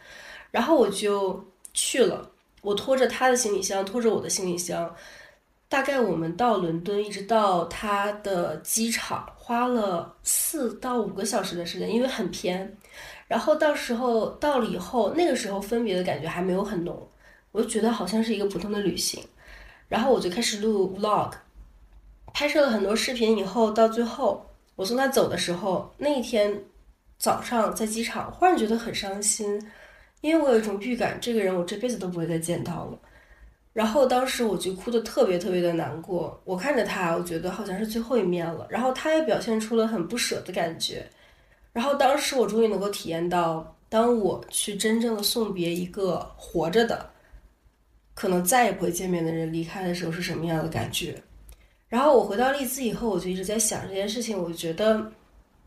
[0.51, 2.31] 然后我就去了，
[2.62, 4.94] 我拖着他的行李箱，拖着我的行李箱。
[5.68, 12.76] 大概我们到伦敦，一直到他的机场，花了四到五个小时的时间，因为很偏。
[13.26, 17.07] 然后到时候到了以后，那个时候分别的感觉还没有很浓，
[17.52, 19.22] 我就觉得好像是一个普通的旅行。
[19.88, 21.33] 然后我就开始录 vlog，
[22.33, 23.37] 拍摄了很多视频。
[23.37, 26.62] 以后到最后，我送他走的时候，那一天
[27.18, 29.61] 早上在机场，忽然觉得很伤心，
[30.22, 32.98] 因为我有一种预感，这个人我这辈子都不会再见到了。
[33.72, 38.66] 然后当时我就哭得特别特别的难过，我看着他，我觉得好像是最后一面了。
[38.68, 41.09] 然后他也表现出了很不舍的感觉。
[41.72, 47.09] 然后当时我终于能够体验到，当我去真正的送别一个活着的，
[48.14, 51.14] 可能再也不会见面的人离开的时候是什么样的感觉。
[51.88, 55.12] 然后我回到利兹以后，我就一直在想这件事情，我觉得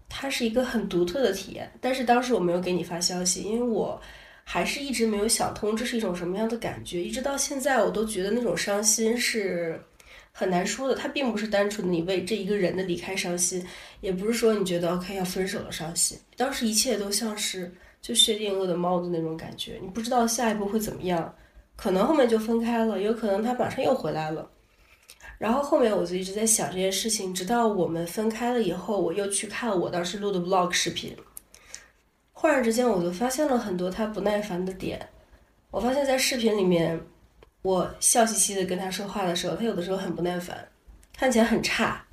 [0.09, 1.71] 它是一个很独特的体验。
[1.79, 3.99] 但是当时我没有给你发消息，因为我
[4.43, 7.01] 还是一直没有想通这是一种什么样的感觉。
[7.03, 9.81] 一直到现在，我都觉得那种伤心是
[10.31, 10.95] 很难说的。
[10.95, 13.65] 它并不是单纯的你为这一个人的离开伤心，
[14.01, 16.17] 也不是说你觉得 OK 要分手了伤心。
[16.35, 21.33] 当时一切都像是就薛定谔的猫的那种感觉，你不知道下一步会怎么样，
[21.75, 24.49] 可能后面就分开了，有可能他马上又回来了。
[25.37, 31.15] 然后后面我就一直在想这件事情，直到我们分开了以后，我又去看我当时录的 vlog 视频，
[32.41, 34.99] 忽然之间我就发现了很多他不耐烦的点。
[35.69, 36.99] 我发现，在视频里面，
[37.61, 40.67] 我笑嘻嘻的跟他说话的时候，他有的时候很不耐烦，
[41.15, 42.03] 看起来很差。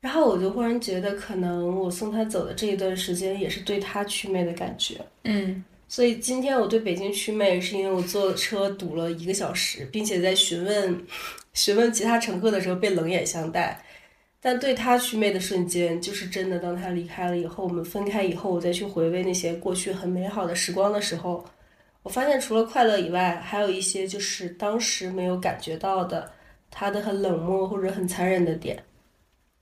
[0.00, 5.04] 然后我就忽然觉得，可能我送他走的这一段时间，也是对他祛魅的感觉。
[5.24, 11.04] 嗯，所以今天我对北京祛魅，是因为我坐车堵了一个小时，并且在询问。
[11.54, 13.80] 询问其他乘客的时候被冷眼相待，
[14.44, 16.58] 但对他祛魅的瞬间，就是真的。
[16.58, 21.42] 当他离开了以后，我们分开以后，我再去回味那些过去很美好的时光的时候，
[22.02, 26.30] 我发现除了快乐以外，还有一些就是当时没有感觉到的，
[26.70, 28.84] 他的很冷漠或者很残忍的点。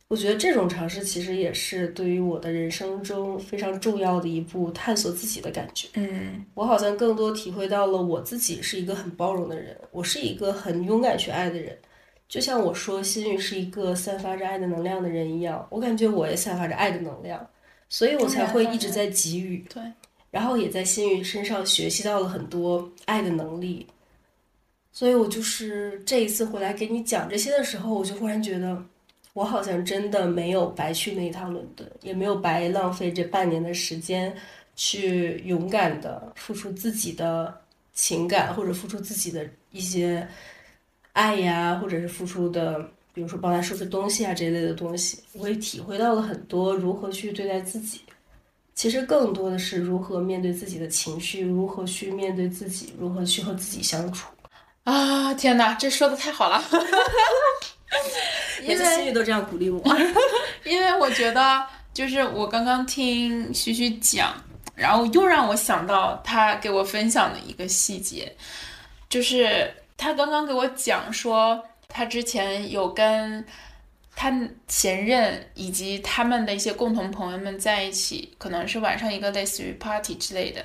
[0.08, 5.86] 我觉得这种尝试其实也是对于我的人生中非常重要的一步探索自己的感觉。
[5.94, 11.78] 嗯，我好像更多体会到了我自己是一个很包容的人，我是一个很勇敢去爱的人。
[12.32, 17.46] 就像我说，心雨是一个散发着爱的能量的人一样，我感觉我也散发着爱的能量，
[17.90, 19.62] 所以我才会一直在给予。
[19.68, 19.82] 对，
[20.30, 23.86] 然后也在心雨身上学习到了很多爱的能力。
[24.92, 28.82] 所以我就是这一次回来给你讲这些的时候，我就忽然觉得。
[29.34, 34.34] 我好像真的没有白去那一趟伦敦，也没有白浪费这半年的时间，
[34.74, 37.60] 去勇敢的付出自己的
[37.94, 40.26] 情感，或者付出自己的一些
[41.12, 42.80] 爱呀，或者是付出的，
[43.12, 48.00] 比如说帮他收拾东西啊这一类的东西，我也体会到了很多如何去对待自己。
[48.74, 54.28] 其实更多的是如何面对自己的情绪，如何去面对自己，如何去和自己相处。
[54.84, 56.62] 啊，天哪，这说的太好了。
[58.66, 59.82] 每次心里都这样鼓励我，
[60.64, 64.34] 因为我觉得就是我刚刚听徐徐讲，
[64.74, 68.34] 然后又让我想到他给我分享的一个细节，
[69.08, 69.70] 就是
[70.02, 73.46] 他刚刚给我讲说，他之前有跟
[74.16, 74.36] 他
[74.66, 80.60] 前任以及他们的一些共同朋友们在一起，可能是晚上一个类似于 party 之类的。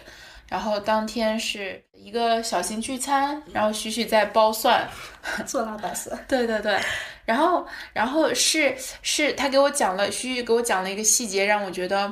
[0.49, 4.89] 然后当天是一个小型聚餐，然后徐徐在剥蒜，
[5.45, 6.17] 做辣白蒜。
[6.27, 6.79] 对对对，
[7.25, 12.11] 然后然后是是他给我讲了，徐徐给我讲了一个细节，让我觉得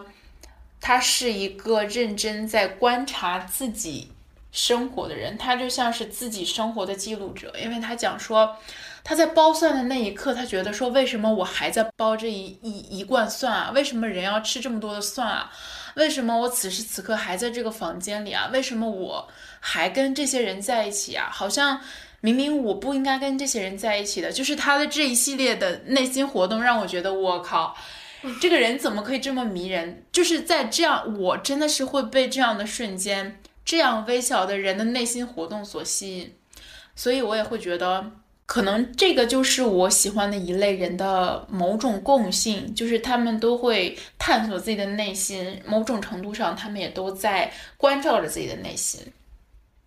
[0.80, 4.12] 他是一个认真在观察自己
[4.56, 8.56] 生活的人，他就像是自己生活的记录者，因为他讲说
[9.04, 13.72] 他在剥蒜的那一刻，他觉得说为什么我还在剥这一一一罐蒜啊？
[13.76, 15.52] 为什么人要吃这么多的蒜啊？
[15.96, 18.50] 为什么我此时此刻还在这个房间里啊？
[18.54, 19.28] 为什么我
[19.60, 21.30] 还跟这些人在一起啊？
[21.30, 21.82] 好像
[22.22, 24.32] 明明我不应该跟这些人在一起的。
[24.32, 27.76] 就是他的这一系列的内心活动，让我觉得我靠，
[28.42, 30.06] 这个人怎么可以这么迷人？
[30.14, 36.36] 就是在这样，我真的是会被这样的瞬间、这样微小的人的内心活动所吸引，
[36.96, 38.12] 所以我也会觉得。
[38.48, 49.02] 可能这个就是我喜欢的一类人的某种共性，就是他们都会探索自己的内心，某种程度上，他们也都在关照着自己的内心。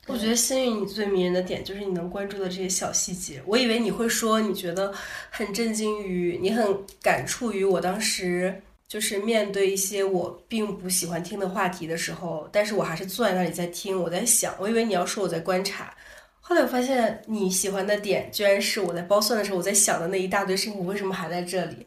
[0.09, 3.41] 我觉得心雨你最迷人的点就是你能关注的这些小细节。
[3.47, 4.93] 我以为你会说你觉得
[5.31, 14.55] 很震惊于，你很感触于我当时就是面对一些我并不喜欢听的话题的时候，但是我还是坐在那里在听，我在想。
[14.59, 15.95] 我以为你要说我在观察。
[16.41, 20.79] 后来我发现你喜欢的点，居然是我在剥蒜的时候我在想的那一大堆事情。
[20.79, 21.87] 我为什么还在这里？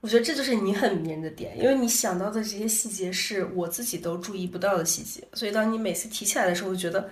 [0.00, 5.22] 我觉得这就是你很迷人的点，因为你想到的这些细节是我自己都注意不到的细节。
[5.34, 7.08] 所以当你每次提起来的时候，我觉得，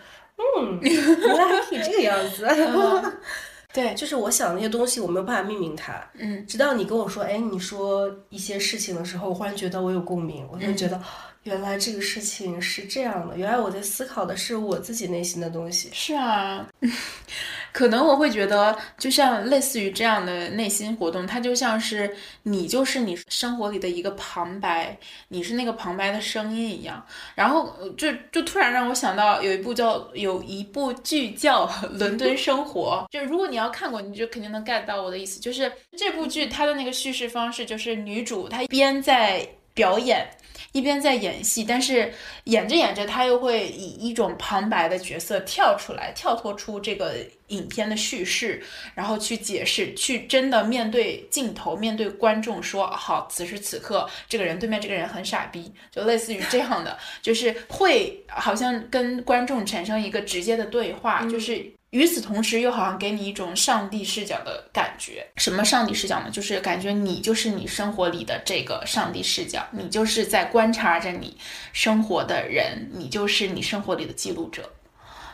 [0.58, 2.44] 嗯，原来还可以这个样子。
[3.72, 5.94] 对，就是我想那些东西，我没有办法命名它。
[6.14, 11.00] 嗯，直到你跟我说，哎，你说一些事情的时候，我忽然觉得我有共鸣，我就觉得。
[11.44, 15.88] 原来这个事情是这样的，原来我在思考的是我自己内心的东西。
[15.92, 16.68] 是啊，
[17.72, 24.98] 可能我会觉得，就像类似于这样的内心活动，它就像是你就是你生活里的一个旁白，
[25.28, 27.02] 你是那个旁白的声音一样。
[27.34, 31.66] 然后就就突然让我想到有一部叫有一部剧叫
[31.98, 35.40] 《伦敦生活》，就如果你要看过，你就肯定能 get 到我的意思。
[35.40, 39.48] 就是这部剧它的那个叙事方式，就是女主她边在。
[39.72, 40.28] 表演。
[40.72, 42.12] 一边在演戏，但是
[42.44, 47.16] 演着演着，他又会以一种旁白的角色跳出来，跳脱出这个
[47.48, 48.62] 影片的叙事，
[48.94, 61.72] 然后去解释，去真的面对镜头，面对观众说：“好，此时此刻，这个人对面这个人很傻逼。”就类似于这样的， 就是会好像跟观众产生一个直接的对话，就是。
[61.90, 65.26] 与此同时，又好像给你一种上帝视角的感觉。
[65.36, 66.30] 什么上帝视角呢？
[66.30, 71.36] 就是感觉你就是你生活里的这个上帝视角，你就是在观察着你
[71.72, 74.70] 生活的人，你就是你生活里的记录者，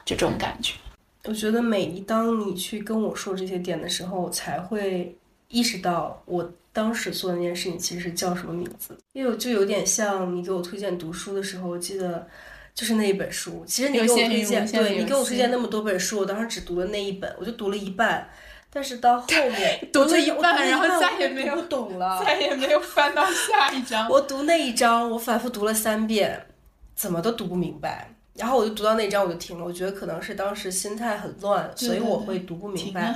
[0.07, 0.73] 这种感觉。
[1.25, 5.15] 我觉得每一当你去跟我说这些点的时候，我才会
[5.49, 12.27] 意识到我当时做的那件事情其实叫什么名字，因为就有点像你给我推荐读书的时候，我记得。
[12.77, 18.29] 就是那一本书，其实你给我推荐，对你给我推荐那么多本书，我当时只读了那一本，我就读了一半，
[18.71, 24.07] 但是到后面读了一半，然后再也没有懂了，再也没有翻到下一章。
[24.11, 26.49] 我读那一章，我反复读了三遍，
[26.95, 29.65] 怎么都读不明白，然后我就读到那一章我就停了。
[29.65, 33.15] 我觉得可能是当时心态很乱，所以我会读不明白。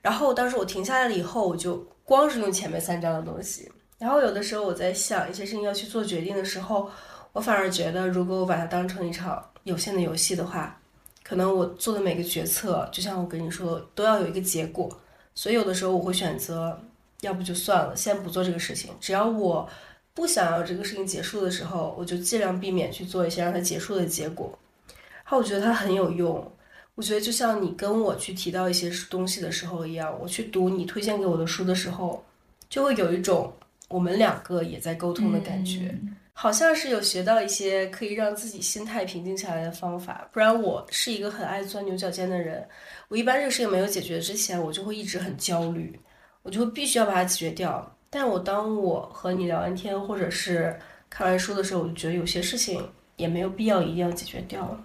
[0.00, 3.68] 然后当时我停下来了以后，我就光是用前面三章的东西，
[3.98, 6.88] 然后有的时候我在想一些事情要去做决定的时候。
[7.36, 10.80] 我反而觉得，如果我把它当成一场有限的游戏的话，
[11.22, 14.88] 可能我做的每个决策，就像我跟你说，都要有一个结果。
[15.34, 16.80] 所以有的时候我会选择，
[17.20, 18.90] 要不就算了，先不做这个事情。
[18.98, 19.68] 只要我
[20.14, 24.58] 不想要这个事情结束的时候，我就尽量避免去做一些让它结束的结果。
[24.86, 26.50] 然后我觉得它很有用。
[26.94, 32.24] 我觉得就像你跟我去提到一些东西的时候一样，我去读你推荐给我的书的时候，
[32.70, 33.52] 就会有一种
[33.88, 35.94] 我们两个也在沟通的感觉。
[36.38, 42.62] 好像是有学到一些可以让自己心态平静下来的方法，不然我是一个很爱钻牛角尖的人。
[43.08, 45.98] 我一般这个事情没有解决之前，我就会一直很焦虑，
[46.42, 47.96] 我就会必须要把它解决掉。
[48.10, 54.84] 但我当我和你聊完天，或者是看完书的时候，我就觉得有些事情也没有必要一定要解决掉了。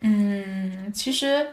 [0.00, 1.46] 嗯，其实。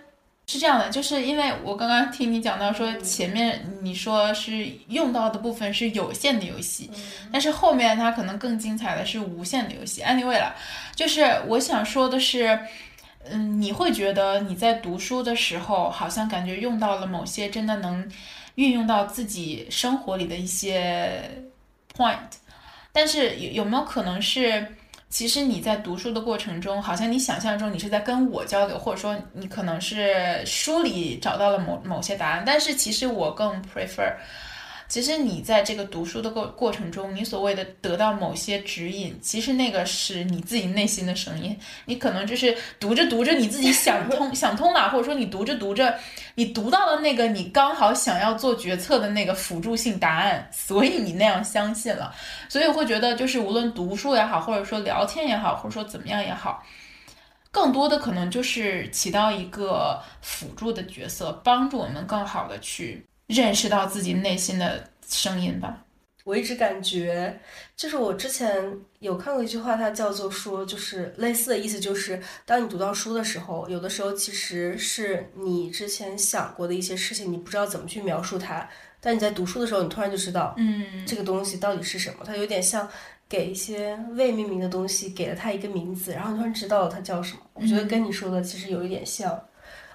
[0.52, 6.90] 是这样的，就是因为我刚刚听你讲到说前面你说是用到的部分是有限的游戏，
[7.32, 10.02] 但是后面它可能更精彩的是无限的游戏。
[10.02, 10.56] Anyway 了，
[10.96, 12.60] 就是我想说的是，
[13.26, 18.10] 嗯，你会觉得你在读书的时候好像感觉用到了某些真的能
[18.56, 21.46] 运用到自己生活里的一些
[21.96, 22.18] point，
[22.92, 24.66] 但是有有没有可能是？
[25.10, 34.14] 其实你在读书的过程中，好像你想象中你是在跟我交流，或者说你可能是书里找到了某某些答案，但是其实我更 prefer。
[34.90, 41.56] 其实你在这个读书的过过程中，你所谓的得到某些指引，其实那个是你自己内心的声音。
[41.86, 45.96] 你可能就是读着读着，你自己想通 想通了，或者说你读着读着，
[46.34, 52.12] 你读到了那个你刚好想要做决策的那个辅助性答案，所以你那样相信了。
[52.50, 56.66] 所以我会觉得，就是无论读书也好，或者说聊天也好，或者说怎么样也好，
[57.52, 63.06] 更多的可能就是起到一个辅助的角色，帮助我们更好的去。
[63.30, 65.86] 认识到自己内心的声音吧。
[66.26, 67.40] 我一直感觉，
[67.76, 82.18] 就是我之前有看过一句话，它叫做说，就是类似的意思，就是当你读到书的时候，有的时候其实是你之前想过的一些事情，你不知道怎么去描述它，但你在读书的时候，你突然就知道，嗯，这个东西到底是什么。
[82.24, 82.88] 它有点像
[83.28, 87.40] 给一些未命名的东西给了它一个名字，然后突然知道了它叫什么。
[87.54, 89.40] 我觉得跟你说的其实有一点像。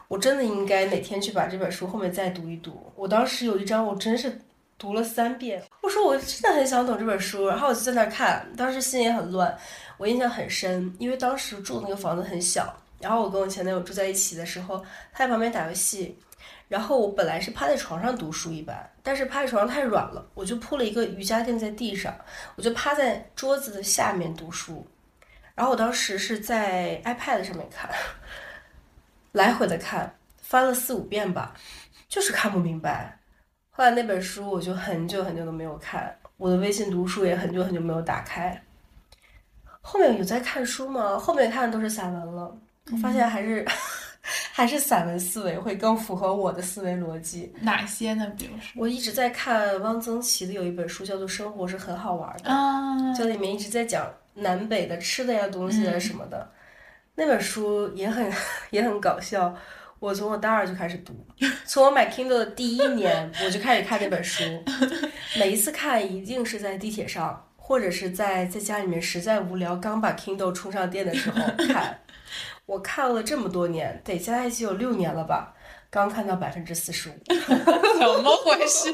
[0.08, 2.92] 我真的应该哪天去把这本书后面再读一读。
[2.94, 4.40] 我当时有一章，我真是
[4.76, 5.62] 读了三遍。
[5.82, 9.56] 我说我真的很想懂这本书，然后我就在那看，当时心也很乱。
[9.96, 14.78] 我印象很深，因为当时住的那个房子很小，然后我跟我前男友住在一起的时候，
[15.12, 16.18] 他在旁边打游戏，
[16.68, 22.14] 然后我本来是趴在床上读书一般，但是趴在床上太软了，我就铺了一个瑜伽垫在地上，
[22.56, 24.86] 我就趴在桌子的下面读书。
[25.54, 27.88] 然后我当时是在 iPad 上面看。
[29.34, 31.52] 来回的看，翻了四五遍吧，
[32.08, 33.18] 就是看不明白。
[33.70, 38.62] 后来那本书我就很久很久都没有看，我的微信读书也很久很久没有打开。
[39.80, 41.18] 后面有在看书吗？
[41.18, 42.56] 后面看的都是散文了。
[42.92, 43.66] 我发现还是
[44.54, 47.52] 还是散文思维会更符合我的思维逻辑。
[47.60, 48.32] 哪些呢？
[48.38, 52.48] 比如说，我一直在看汪曾祺的有一本书叫做《生活是很好玩的》，
[53.18, 56.48] 这里面一直在讲南北的吃的呀东西啊什么的。
[57.16, 58.32] 那本书也很
[58.70, 59.54] 也很搞笑，
[59.98, 61.14] 我从我大二就开始读，
[61.64, 64.42] 从我买 Kindle 的第一年我就开始看那本书，
[65.38, 72.00] 每一次看一定是在地铁上，或者是在在家里面实在无聊，刚把 Kindle 充上电的时候看。
[72.66, 75.54] 我看了这么多年，得加在一起有六年了吧，
[75.90, 78.88] 刚看到百分之四十五，怎么回事？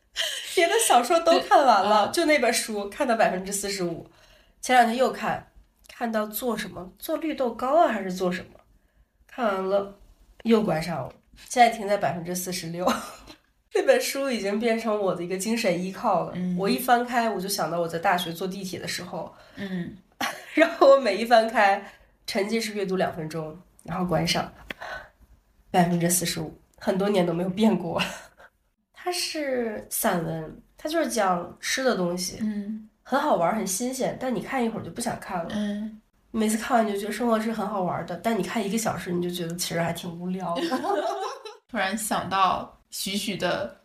[0.56, 4.10] 别的小说都看完了，就那本书看到百分之四十五。
[4.62, 5.49] 前两天又看，
[6.00, 6.90] 看到做什么？
[6.98, 8.58] 做绿豆糕啊，还是做什么？
[9.26, 9.98] 看完了
[10.44, 11.12] 又关上了，
[11.46, 12.90] 现在停在百分之四十六。
[13.68, 16.34] 这本书已经变成我的一个精神依靠了。
[16.58, 19.94] 我一翻开，我就想到我在大学坐地铁的时候，嗯，
[20.56, 21.92] 然后我每一翻开，
[22.26, 24.50] 沉浸式阅读两分钟，然后关上，
[25.70, 28.00] 百分之四十五，很多年都没有变过。
[28.94, 35.50] 它是散文，它就是讲吃的东西，嗯很好玩，很新鲜，但你看一会儿就不想看了。
[35.50, 36.00] 嗯，
[36.30, 40.62] 每次看完你就觉得生活是很好玩的，但你看一个小时，你就觉得其实还挺无聊的。
[41.68, 43.80] 突然想到许许的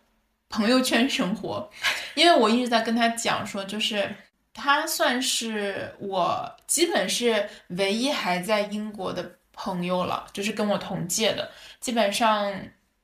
[0.48, 1.68] 朋友圈生活，
[2.14, 4.16] 因为我一直在跟他讲说，就是
[4.54, 11.50] 他算是我基本是唯一还在英国的朋友了，就是跟我同届的，
[11.80, 12.54] 基本上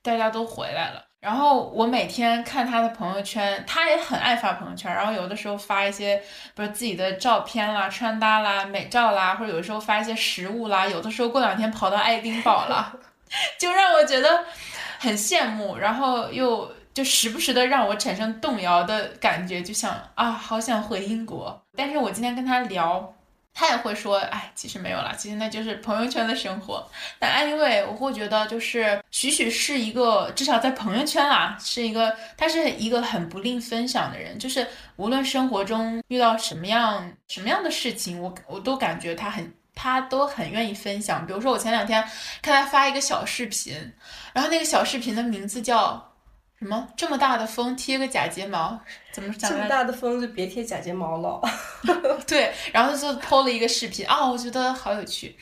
[0.03, 1.03] 大家都回来了。
[1.21, 6.19] 然后我每天看他的朋友圈，他也很爱发朋友圈，然后有的时候发一些
[6.55, 12.91] 不是自己的照片啦、穿搭啦、美照啦，或者有的时候发一些食物啦，有的时候过两天跑到爱丁堡了，
[13.59, 14.43] 就让我觉得
[14.97, 21.61] 很羡慕，然后又就时不时的让我产生动摇的感觉，就想啊，好想回英国。
[21.77, 23.13] 但是我今天跟他聊，
[23.53, 26.87] 他也会说，哎，其实没有啦，其实那就是朋友圈的生活。
[27.19, 39.53] 但 anyway，我会觉得就是许许是一个，至少在朋友圈啦，是一个，他是一个很不吝分享的人，就是无论生活中遇到什么样什么样的事情，我我都感觉他很。
[39.73, 42.03] 他都很愿意分享，比如说我前两天
[42.41, 43.73] 看他发一个小视频，
[44.33, 46.10] 然后那个小视频的名字叫
[46.61, 46.87] 什么？
[46.95, 48.79] 这么大的风贴个假睫毛，
[49.11, 49.67] 怎么讲这么？
[49.67, 51.41] 大的风就别贴假睫毛了。
[52.27, 55.35] 对，然后就 PO 了一个视频啊、我觉得好有趣，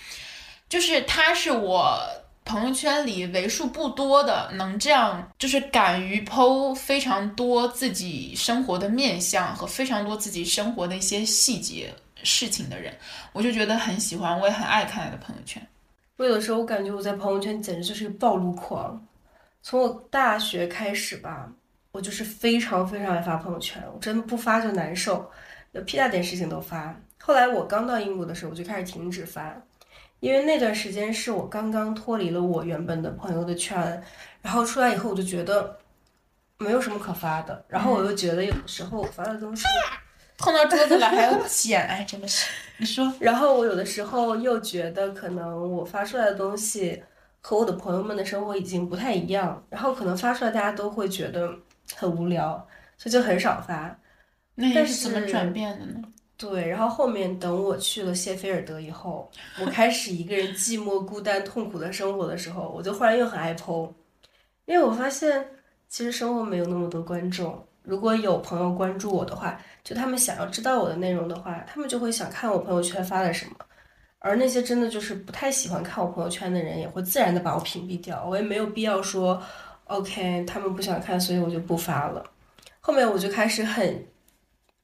[0.69, 1.99] 就是他是我
[2.45, 11.93] 朋友圈里为数不多的能这样，就是敢于 PO 非常多自己生活的面相和非常多自己生活的一些细节
[12.23, 12.97] 事情的人，
[13.33, 15.61] 我就觉得很喜欢，我也很爱看他的朋友圈。
[16.15, 19.05] 我有的时候我感觉我在朋友圈简直就是个暴露狂。
[19.61, 21.51] 从我大学开始吧，
[21.91, 25.29] 我就是非常非常爱发朋友圈，我真的不发就难受，
[25.73, 26.95] 有屁大点事情都发。
[27.21, 29.55] 后来我刚到英国的时候，我就开始停止发，
[30.19, 34.01] 因为那段时间是我刚刚脱离了我原本的朋友的圈，
[34.41, 35.77] 然后出来以后我就觉得
[36.57, 39.63] 没有什么可发的，然后我又觉得有的时候我发的东西。
[40.41, 42.49] 碰到桌子了还要捡，哎，真的是。
[42.77, 47.03] 你说，然后我有的时候又觉得，可能我发出来的东西
[47.41, 51.53] 和我的朋友们的生活已经不太一样，然后可能发出来大家都会觉得
[51.95, 52.67] 很无聊，
[52.97, 53.97] 所以就很少发。
[54.55, 56.01] 那是怎么转变的呢？
[56.35, 59.29] 对，然后后面等我去了谢菲尔德以后，
[59.59, 63.89] 我开始一个人寂寞、孤单、痛苦的生活的时候，我就忽然又很爱剖，
[64.65, 65.45] 因为我发现
[65.87, 67.65] 其实生活没有那么多观众。
[67.83, 73.51] 如果有朋友关注我的话，就他们想要知道我的内容的话，他们就会想看我朋友圈发了什么。
[74.19, 78.23] 而那些真的就是不太喜欢看我朋友圈的人，也会自然的把我屏蔽掉。
[78.25, 79.41] 我也没有必要说
[79.85, 82.23] ，OK，他们不想看，所以我就不发了。
[82.81, 84.05] 后面我就开始很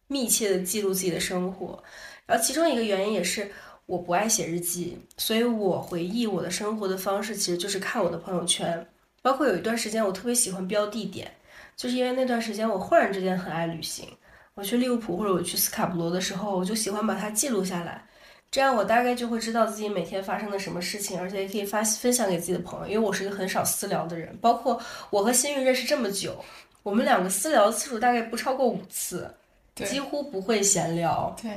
[0.07, 1.83] 密切的记录自己的生活，
[2.25, 3.51] 然后其中一个原因也是
[3.85, 8.87] 我不爱写日记，所以我回忆我的生活的方式其实就是看我的朋友圈。
[9.21, 11.31] 包括有一段时间，我特别喜欢标地点，
[11.75, 14.07] 就是因为那段时间我忽然之间很爱旅行。
[14.53, 18.05] 我去利物浦或者我去斯卡布罗的时候，我就喜欢把它记录下来，
[18.51, 22.87] 这样我大概就会知道自己每天发生了什么事情，而且也可以发分享给自己的朋友。
[22.87, 24.79] 因为我是一个很少私聊的人，包括
[25.09, 26.35] 我和新玉认识这么久，
[26.83, 29.29] 我们两个私聊的次数大概不超过五次，
[29.75, 31.35] 几乎不会闲聊。
[31.41, 31.51] 对，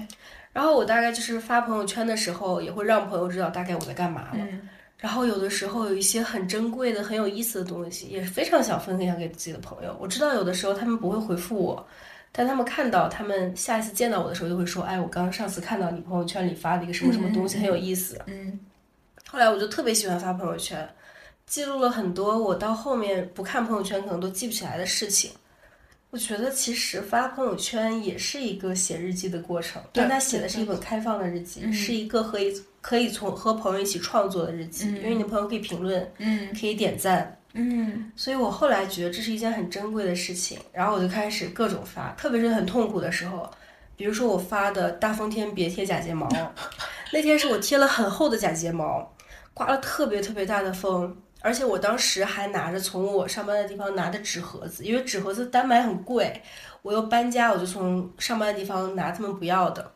[0.53, 4.39] 然后我大概就是发朋友圈的时候，也会让朋友知道大概我在干嘛了。
[4.39, 4.69] 嗯
[5.01, 9.97] 然后有的时候有一些很珍贵的、很有意思的东西，也是非常想分享给自己的朋友。
[10.01, 11.87] 我知道有的时候他们不会回复我，
[12.39, 18.61] 但他们看到，他们下一次见到我的时候就会说：“哎，我刚刚上次看到你朋友圈里发了一个什么什么东西，很有意思。”嗯。
[19.29, 20.89] 后来我就特别喜欢发朋友圈，
[21.47, 25.33] 记录了很多我到后面不看朋友圈可能都记不起来的事情。
[26.11, 31.73] 我觉得其实发朋友圈也是一个写日记的过程，但他写的是一本开放的日记，嗯。
[31.73, 34.97] 是一个可以可以从和朋友一起创作的日记，嗯。
[34.99, 36.49] 因为你的朋友可以评论，嗯。
[36.59, 43.51] 可以点赞，嗯所以我后来觉得这是一件很珍贵的事情，然后我就开始各种发，特别是很痛苦的时候，
[43.97, 46.29] 比如说我发的大风天别贴假睫毛，
[47.13, 49.15] 那天是我贴了很厚的假睫毛，
[49.55, 56.43] 刮了特别特别大的风，而且我当时还拿着从我上班的地方拿的纸盒子，因为纸盒子单买很贵，
[56.83, 59.93] 我又搬家，我就从上班的地方拿他们不要的。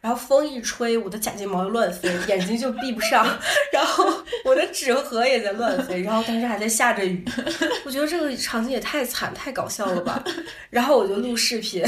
[0.00, 3.26] 然后风一吹，我的假睫毛就乱飞， 眼睛就闭不上，
[3.72, 4.04] 然后
[4.44, 7.24] 我的纸盒也在乱飞，然后当时还在下着雨，
[7.84, 10.22] 我觉得这个场景也太惨太搞笑了吧。
[10.70, 11.84] 然后我就录视频，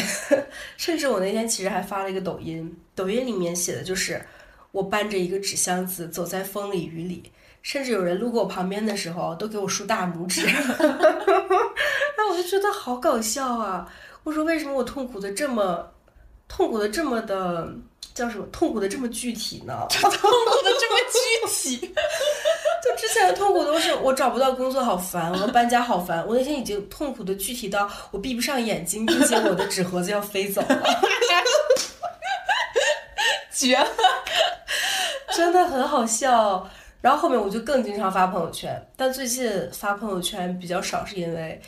[0.76, 4.20] 甚至我那天其实还发了一个抖音，抖音里面写的就是
[4.72, 7.30] 我搬着一个纸箱子走在风里雨里，
[7.62, 13.86] 甚至有人路过我旁边的时候都给我竖大拇指，然后我就觉得好搞笑啊！
[14.22, 15.92] 我说为什么我痛苦的这么
[16.50, 17.72] 痛苦的这么的。
[18.12, 18.44] 叫什么？
[18.52, 19.86] 痛苦的这么具体呢？
[19.88, 20.16] 痛苦
[20.64, 20.98] 的这么
[21.46, 21.78] 具体，
[22.84, 26.26] 就之前的痛苦都是我找不到工作好烦，我要搬家好烦。
[26.26, 30.82] 我那天已经痛苦的具体到我闭不上眼睛，并且我的纸盒子要飞走了，
[33.52, 33.86] 绝了，
[35.32, 36.68] 真的很好笑。
[37.00, 41.62] 然后后面我就更经常发朋友圈，但最近发朋友圈比较少，是因为。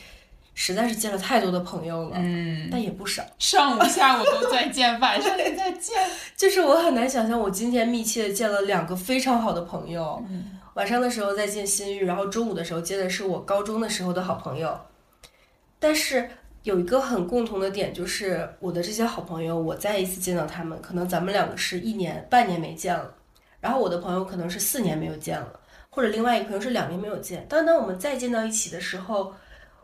[0.53, 5.95] 实在是见了太多的朋友了，嗯，但也不少， 上午下午都在见，晚 上也在见。
[6.37, 14.79] 就是我很难想象，我今天密切的见了两个非常好的朋友，嗯晚上的时候在见新玉，然后中午的时候接的是我高中的时候的好朋友。
[15.79, 16.27] 但是
[16.63, 23.13] 有一个很共同的点，就是我的这些好朋友，我再一次见到他们，可能咱们两个是一年半年没见了，
[23.59, 27.45] 然后我的朋友可能是四年没有见了，或者另外一个朋友是两年没有见。
[27.47, 29.33] 当当我们再见到一起的时候，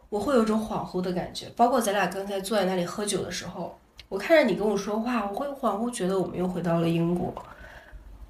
[0.09, 7.33] 我会有种恍惚的感觉，包括咱俩刚才坐在那里喝酒的时候，我看着你跟我说话，我会恍惚觉得我们又回到了英国。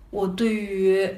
[0.10, 1.10] 我对于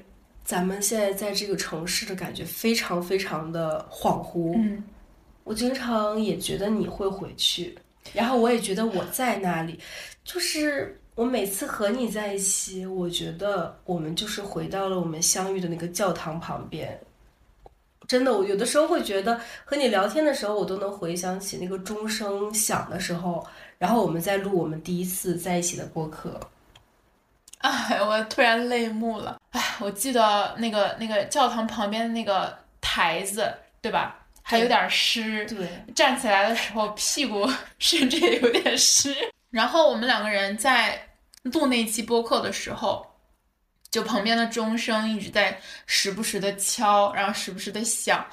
[0.44, 4.54] 咱们现在在这个城市的感觉非常非常的恍惚。
[4.56, 4.84] 嗯，
[5.44, 7.76] 我经常也觉得你会回去，
[8.14, 9.80] 然后我也觉得我在那里，
[10.24, 17.00] 就是我每次和你在一起，我觉得我们就是回到了我们相遇的那个教堂旁边。
[18.12, 23.42] 真的，我有的时候会觉得和你聊天的时候，我都能回想起那个钟声响的时候，
[23.78, 26.38] 然后我们在录我们第一次在一起的播客。
[27.60, 29.40] 哎，我突然泪目了。
[29.52, 33.50] 哎，我记得那个那个教堂旁边的那个台子，
[33.82, 34.20] 对吧？
[34.42, 35.46] 还有点湿。
[35.46, 35.70] 对。
[35.96, 37.50] 站起来的时候，屁股
[37.80, 39.16] 甚至也有点湿。
[39.52, 41.02] 然后我们两个人在
[41.44, 43.08] 录那期播客的时候。
[43.92, 48.26] 就旁边的钟声一直在时不时的敲，然后时不时的响，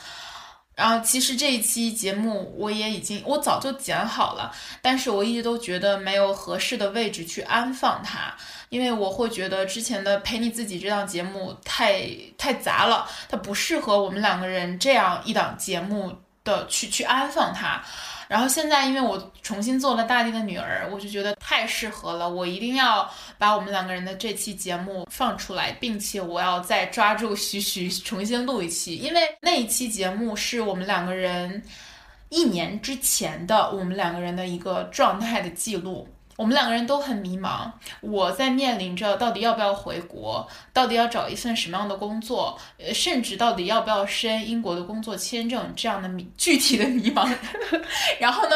[0.76, 8.32] 然后其实这一期节目我也已经我早就剪好了，但是我一直都觉得没有合适的位置去安放它，
[8.68, 17.82] 因为我会觉得之前的陪你自己这档节目太太杂了，它不适合我们两个人这样一档节目的去去安放它。
[18.29, 22.29] 然后现在，因为我重新做了大地的女儿，我就觉得太适合了。
[22.29, 31.62] 我一定要把我们两个人的这期节目放出来，并且我要再抓住徐徐重新录一期，因为那一期节目是我们两个人
[32.29, 36.07] 一年之前的我们两个人的一个状态的记录。
[36.39, 37.68] 我们两个人都很迷茫，
[38.01, 47.28] 我在面临着到底要不要回国，到底要找一份什么样的工作，呃，甚至到底要不要申英国的工作签证这样的迷具体的迷茫。
[48.20, 48.55] 然后呢，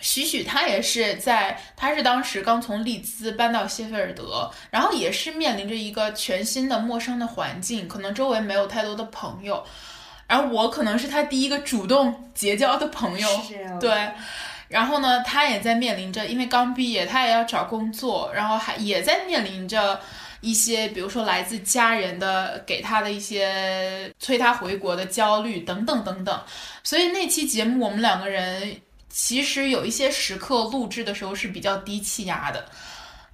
[0.00, 9.64] 许许他也是在，他是当时刚从利兹搬到谢菲尔德，然后也是面临着一个全新的陌生的环境，可能周围没有太多的朋友，
[10.26, 13.26] 然后我可能是他第一个主动结交的朋友，
[13.80, 14.10] 对。
[14.70, 20.00] 然后呢，他也在面临着，因为刚毕业，他也要找工作，然后还也在面临着
[20.40, 26.40] 一些，比如说来自家人的给他的一些催他回国的焦虑等等等等。
[26.84, 32.64] 所以那期节目，我们两个人其实有一些时刻录制的时候是比较低气压的，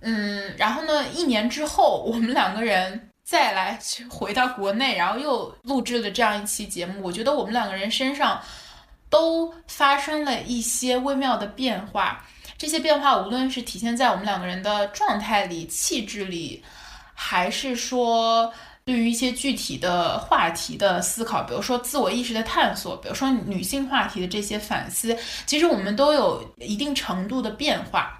[0.01, 0.55] 嗯。
[0.57, 3.78] 然后呢，一年之后，我们两个人再来
[4.09, 8.41] 回到国内，然后又录制了这样一期节目，我觉得我们两个人身上。
[9.09, 12.25] 都发生了一些微妙的变化，
[12.59, 16.63] 这些变化无论是体现在我们两个人的状态里、气质里，
[17.15, 18.53] 还是说
[18.85, 28.19] 对于一些具体的话题的思考，比如说自我意识的探索，比如说女性话题的这些反思，其实我们都有一定程度的变化。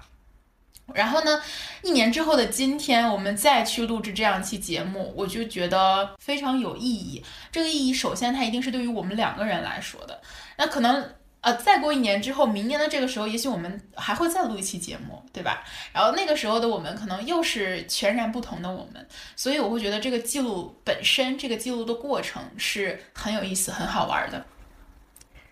[0.93, 1.41] 然后呢，
[1.81, 7.23] 一年之后的今天，我们再去录制这样一期节目，我就觉得非常有意义。
[7.51, 10.21] 这个意义，首先它一定是对于我们两个人来说的。
[10.57, 11.11] 那可能，
[11.41, 15.63] 呃，再过一年之后，明年的这个时候，也许我们还会再录一期节目，对吧？
[15.91, 19.05] 然后那个时候的我们，可能又是全然不同的我们。
[19.35, 24.43] 所以我会觉得这个记录本身，这个记录的过程是很有意思、很好玩的。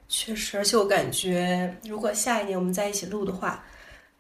[0.08, 3.64] 确实，而且我感觉，如果下一年我们在一起录的话，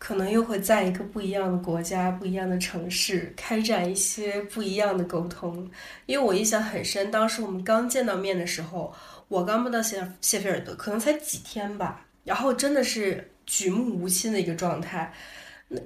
[0.05, 5.67] 可能又会在一个不一样的国家、不一样的城市，开展一些不一样的沟通。
[6.05, 8.93] 因为我印象很深，当时我们刚见到面的时候。
[9.27, 15.11] 我刚搬到谢谢菲尔德，可能才几天吧，然后真的是举目无亲的一个状态。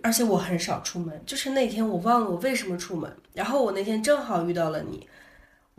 [0.03, 5.07] 而且我很少出门，就是那天我忘了我为什么出门，然后我那天正好遇到了你。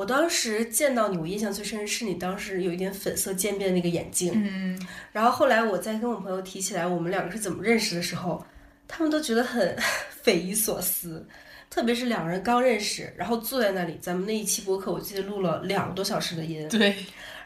[0.00, 4.32] 我当时见到你，我印象最深是你当时有一点粉色渐变的那个眼镜。
[4.34, 8.42] 嗯，然后后来我再跟我朋友提起来我们两个是怎么认识的时候，
[8.88, 9.76] 他们都觉得很
[10.22, 11.28] 匪夷所思。
[11.68, 16.66] 特别是两个人刚认识，然后坐在那里，咱们那一期播客我记得录了两个多小时的音。
[16.70, 16.96] 对。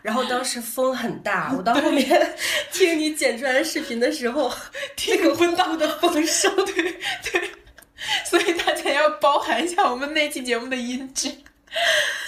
[0.01, 2.35] 然后当时风很大，我到后面
[2.71, 4.49] 听你剪出来的视频的时候，
[4.95, 7.51] 听个昏大的风声，对对。
[8.25, 11.33] 所以大家要包含一下我们那期节目的音质。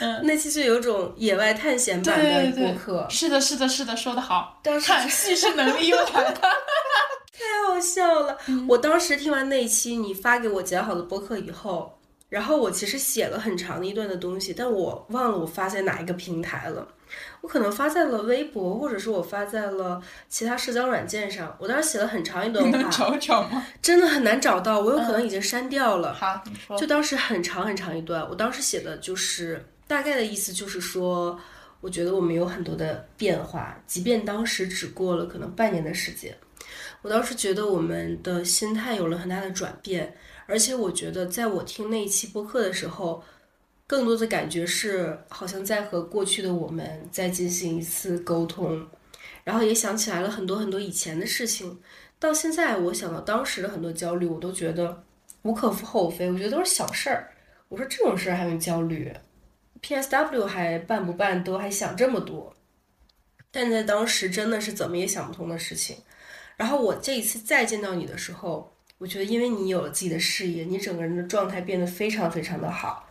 [0.01, 3.07] 嗯，那期是有种野外探险版的播客。
[3.09, 4.61] 是的，是的，是的，说的好。
[4.63, 6.33] 当时看叙事能力又来了，
[7.33, 8.37] 太好笑了。
[8.69, 16.89] 我当时听完那一期你发给我剪好的播客以后，然后我其实写了很长的一段的东西，但我忘了我发在哪一个平台了。
[17.41, 21.57] 我可能发在了微博，或者是我发在了其他社交软件上。
[21.61, 23.65] 我当时写了很长一段话，能找找吗？
[23.81, 26.13] 真的很难找到，我有可能已经删掉了。
[26.13, 26.77] 好，你说。
[26.77, 31.39] 就当时很长很长一段，我当时写的就是大概的意思，就是说，
[31.81, 36.37] 我觉得我们有很多的变化，即便当时只过了可能半年的时间。
[37.03, 40.15] 我当时觉得我们的心态有了很大的转变，
[40.47, 43.23] 而且我觉得在我听那一期播客的时候。
[43.89, 48.85] 更多的感觉是，好像在和过去的我们在进行一次沟通，
[49.45, 51.79] 然后也想起来了很多很多以前的事情。
[52.19, 55.05] 到现在，我想到当时的很多焦虑，我都觉得
[55.43, 57.31] 无可厚非，我觉得都是小事儿。
[57.69, 59.15] 我说这种事儿还用焦虑
[59.87, 61.45] ？PSW 还办不办？
[61.45, 62.53] 都还想这么多，
[63.53, 65.97] 但在当时真的是怎么也想不通的事情。
[66.57, 73.09] 然后我这一次再见到你的时候，我觉得因为你有了自己的事业，你整个人的状态变得非常非常的好。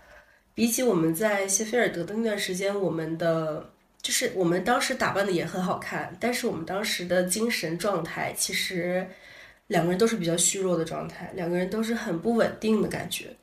[0.53, 3.71] 比起我们在谢菲尔德的那段时间，我们的
[4.01, 9.07] 就是我们当时打扮的也很好看，但是我们当时的精神状态其实
[9.67, 13.34] 两个人都是比较虚弱的状态，两个人都是很不稳定的感觉。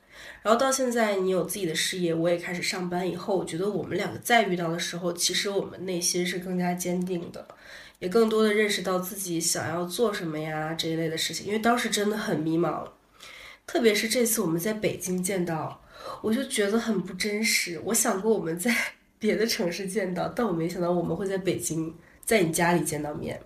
[0.43, 7.47] 然后到现在你有自己的事业，我也开始上班以后，我觉得我们两个再遇到的时候，其实我们内心是更加坚定的，
[7.99, 11.47] 也更多的认识到自己想要做什么呀这一类的事情。
[11.47, 12.85] 因为当时真的很迷茫，
[13.65, 15.79] 特别是这次我们在北京见到。
[16.21, 17.79] 我就觉得很不真实。
[17.85, 18.75] 我想过我们在
[19.17, 23.39] 别的城市见到，但我没想到我们会在北京，在你家里见到面。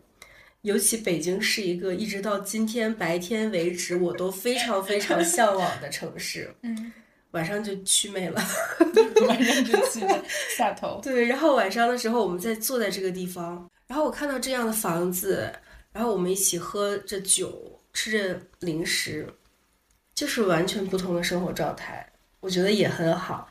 [0.61, 6.53] 尤其北京是一个一直到今天白天为止我都非常非常向往的城市。
[6.63, 6.91] 嗯，
[7.31, 8.41] 晚上就祛魅了，
[9.27, 10.21] 晚上就祛魅
[10.57, 10.99] 下头。
[11.01, 15.51] 对，然后晚上的时候我们在坐在这个地方，然后我看到这样的房子，
[15.91, 19.27] 然后我们一起喝着酒，吃着零食，
[20.15, 22.11] 就是完全不同的生活状态。
[22.39, 23.49] 我觉得也很好，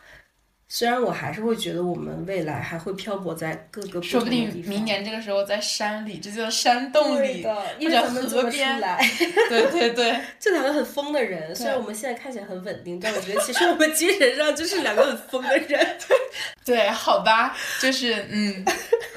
[0.69, 8.99] 虽然我还是会觉得我们未来还会漂泊在各个说不定明年这个时候在山里，这叫山洞里，或者河边来。
[9.49, 11.55] 对对对，就两个很疯的人。
[11.55, 15.97] 虽然我们现在看起来很稳定，但我觉得其实我们精神上就是两个很疯的人。
[16.65, 18.65] 对，好吧，就是嗯，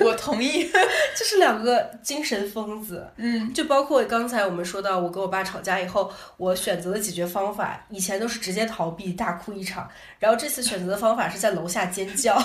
[0.02, 0.70] 我同意，
[1.18, 3.10] 就是两个精神疯子。
[3.16, 9.90] 嗯，就包括刚才我们说到，我跟我爸吵架以后，我选择的解决方法，以前都是直接逃避，大哭一场。
[10.20, 12.38] 然后这次选择的方法是在楼下尖叫，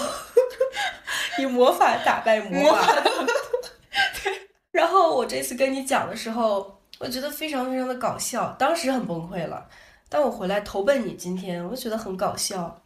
[1.39, 2.95] 以魔法打败魔法。
[4.23, 4.33] 对。
[4.71, 9.69] 然后我这次跟你讲的时候，我觉得非常非常的搞笑，当时很崩溃了。
[10.09, 12.81] 但我回来投奔你，今天我就觉得很搞笑。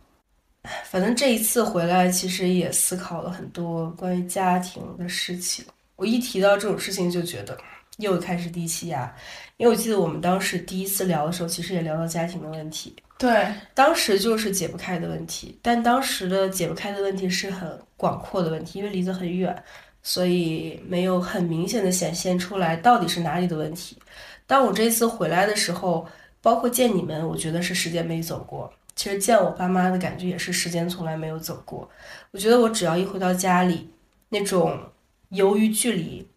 [0.84, 5.64] 反正这一次回来，其实也思考了很多关于家庭的事情。
[5.96, 7.56] 我一提到这种事情，就觉得
[7.98, 9.14] 又开始低气压。
[9.58, 12.96] 因为我记得我们当时第一次聊的时候，其实也聊到家庭的问题。
[13.18, 15.58] 对，当时就是解不开的问题。
[15.60, 19.64] 但当时的解不开的问题是很广阔的问题，因为离得很远，
[20.00, 23.98] 所以没有很明显的显现出来到底是哪里的问题。
[24.46, 26.06] 当我这次回来的时候，
[26.40, 28.72] 包括见你们，我觉得是时间没走过。
[28.94, 31.90] 其实见我爸妈的感觉也是时间从来没有走过。
[32.30, 33.90] 我觉得我只要一回到家里，
[34.28, 34.78] 那种
[35.30, 36.28] 由于距离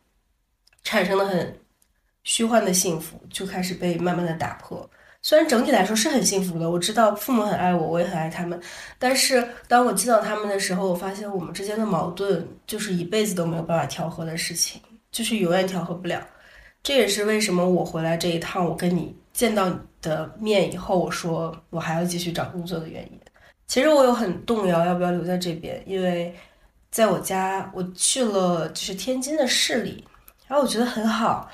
[0.83, 1.59] 产生的很
[2.23, 4.89] 虚幻的幸福就开始被慢慢的打破。
[5.21, 8.59] 虽然整体来说是很幸福的，我知道父母很爱我，我也很爱他们。
[8.97, 16.25] 但是当我见到他们的时候，我发现我们之间的矛盾就是一辈子都没有办法调和的事情，就是永远调和不了。
[16.83, 19.75] 这也是为什么我回来这一趟，我跟你见到你。
[20.01, 23.19] 的面以后，我说我还要继续找工作的原因，
[23.67, 26.33] 其实我有很动摇要不要留在这边，因为
[26.89, 30.03] 在我家我去了就是天津的市里，
[30.47, 31.47] 然后我觉得很好，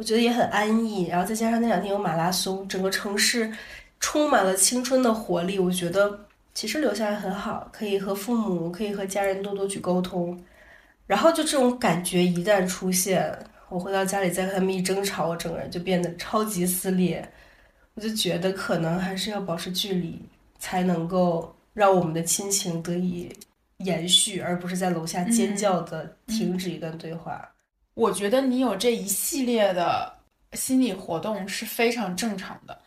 [0.00, 3.52] 我觉得也很安逸，然后再加上那两天有马拉松，整个城市
[4.00, 6.18] 充满了青春的活力，我觉得
[6.54, 10.42] 其实留下来很好，可以和父母可以和家人多多去沟通，
[11.06, 13.30] 然后就这种感觉一旦出现，
[13.68, 17.22] 我回到家里再和他们一争吵，我整个人就变得超级撕裂。
[17.92, 20.18] 我就觉得可能还是要保持距离，
[20.58, 23.30] 才能够让我们的亲情得以
[23.76, 27.46] 延续，而不是在楼下尖叫的停止一段对话。
[28.00, 30.10] 我觉得你有这一系列的
[30.54, 32.80] 心理活动是非常正常的，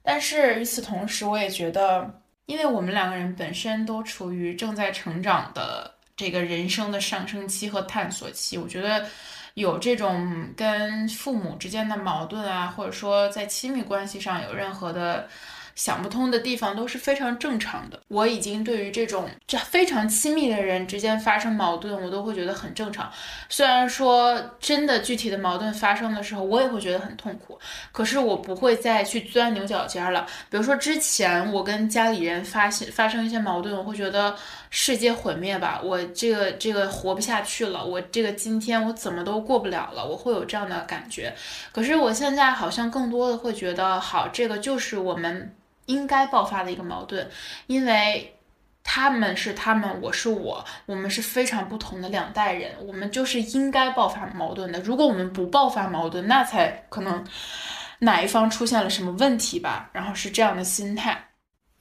[0.00, 2.08] 但是与此同时，我也觉得，
[2.46, 9.06] 因为我们两个人本身都处于正在成长的这个人生的上升期和探索期，我觉得。
[9.54, 15.28] 有这种跟父母之间的矛盾啊，或者说在亲密关系上有任何的。
[15.74, 18.00] 想不通的地方都是非常正常的。
[18.08, 23.10] 我已经对于这种这非常亲密的人之间发生矛盾，我都会觉得很正常。
[23.48, 27.58] 虽然说真的具体的矛盾发生的时候，我也会觉得很痛苦，
[27.92, 30.26] 可是我不会再去钻牛角尖了。
[30.48, 34.36] 比如说之前我跟家里人发现发生一些矛盾，我会觉得
[34.70, 41.34] 世界毁灭吧，我这个这个活不下去了，我这个今天我怎么都过不了了，我会有这样的感觉。
[41.72, 45.54] 可是我现在好像更多的会觉得，好，这个就是我们。
[45.86, 47.28] 应该爆发的一个矛盾，
[47.66, 48.36] 因为
[48.84, 54.78] 他们是他们，我是我，我们是非常不同的两代人，我们就是应该爆发矛盾的。
[54.82, 57.26] 如果我们不爆发矛盾，那才可能
[57.98, 59.90] 哪一方出现了什么问题吧。
[59.92, 61.29] 然后是这样的心态。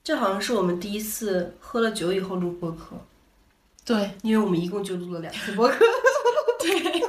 [0.09, 2.99] 这好像是我们第一次喝了酒以后录播客。
[3.85, 5.85] 对，因为我们一共就录了两次播客。
[6.59, 7.03] 对，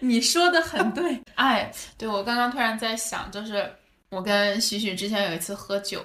[0.00, 1.18] 你说的很对。
[1.34, 3.66] 哎，对我刚刚突然在想，就是
[4.10, 6.04] 我跟许许之前有一次喝酒。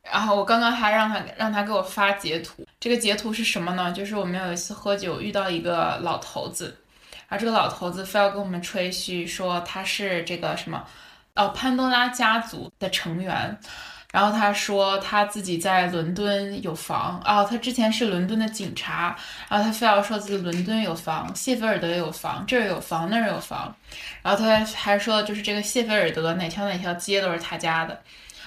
[0.00, 3.92] 然后我刚刚还让他让他给我发截图，这个截图是什么呢？
[3.92, 6.74] 就是我们有一次喝酒遇到一个老头子，
[7.28, 10.82] 然后这个老头子非要跟我们吹嘘说他是这个什么，
[11.34, 13.60] 哦潘多拉家族的成员，
[14.14, 19.16] 然后他说他自己在伦敦有房，哦他之前是伦敦的警察，
[19.48, 23.74] 然后他非要说自己伦敦有房，谢菲尔德有房，这儿有房那儿有房，
[24.22, 28.00] 然后他还说就是这个谢菲尔德哪条哪条街都是他家的。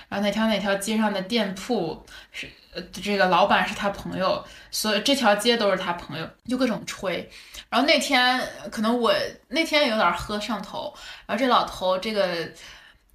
[0.08, 2.02] 然后哪条哪条街上的店铺
[2.32, 4.42] 是呃这个老板是他朋友，
[4.72, 7.30] 所以这条街都是他朋友，就各种吹。
[7.70, 8.42] 然后那天
[8.72, 9.14] 可能我
[9.50, 10.94] 那天有点喝上头，
[11.26, 12.50] 然后这老头这个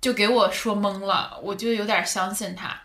[0.03, 2.79] 就给我说懵了，我就有点相信他。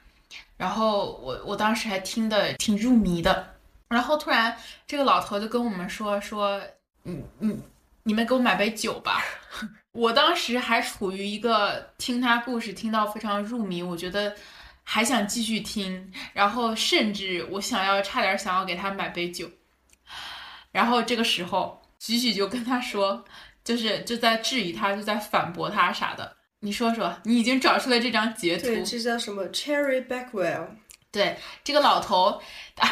[0.56, 3.56] 然后我我当时还听得挺入迷的。
[3.90, 4.56] 然后突然
[4.86, 6.62] 这个老头就跟我们说说，
[7.06, 7.60] 嗯嗯，
[8.04, 9.24] 你们给我买杯酒吧。
[9.94, 14.36] 我当时还处于一个听他故事听到非常入迷，我觉得
[14.84, 19.50] 还想继续听，然后甚至我想要差点想要给他买杯酒，
[20.72, 23.26] 然后这个时候许许就跟他说，
[23.64, 26.37] 就是就在质疑他，就在反驳他啥的。
[26.62, 28.66] 你说说，你已经找出来这张截图？
[28.66, 30.68] 对，这叫什么？Cherry Backwell。
[31.10, 32.40] 对这个老头，
[32.76, 32.88] 他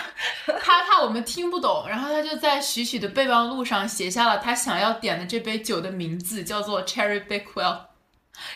[0.47, 7.81] 他怕我们听不懂，然后他就在许许的备忘录上写下了他想要点的这杯酒的名字，叫做 Cherry Backwell，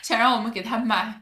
[0.02, 1.22] 想让我们给他买。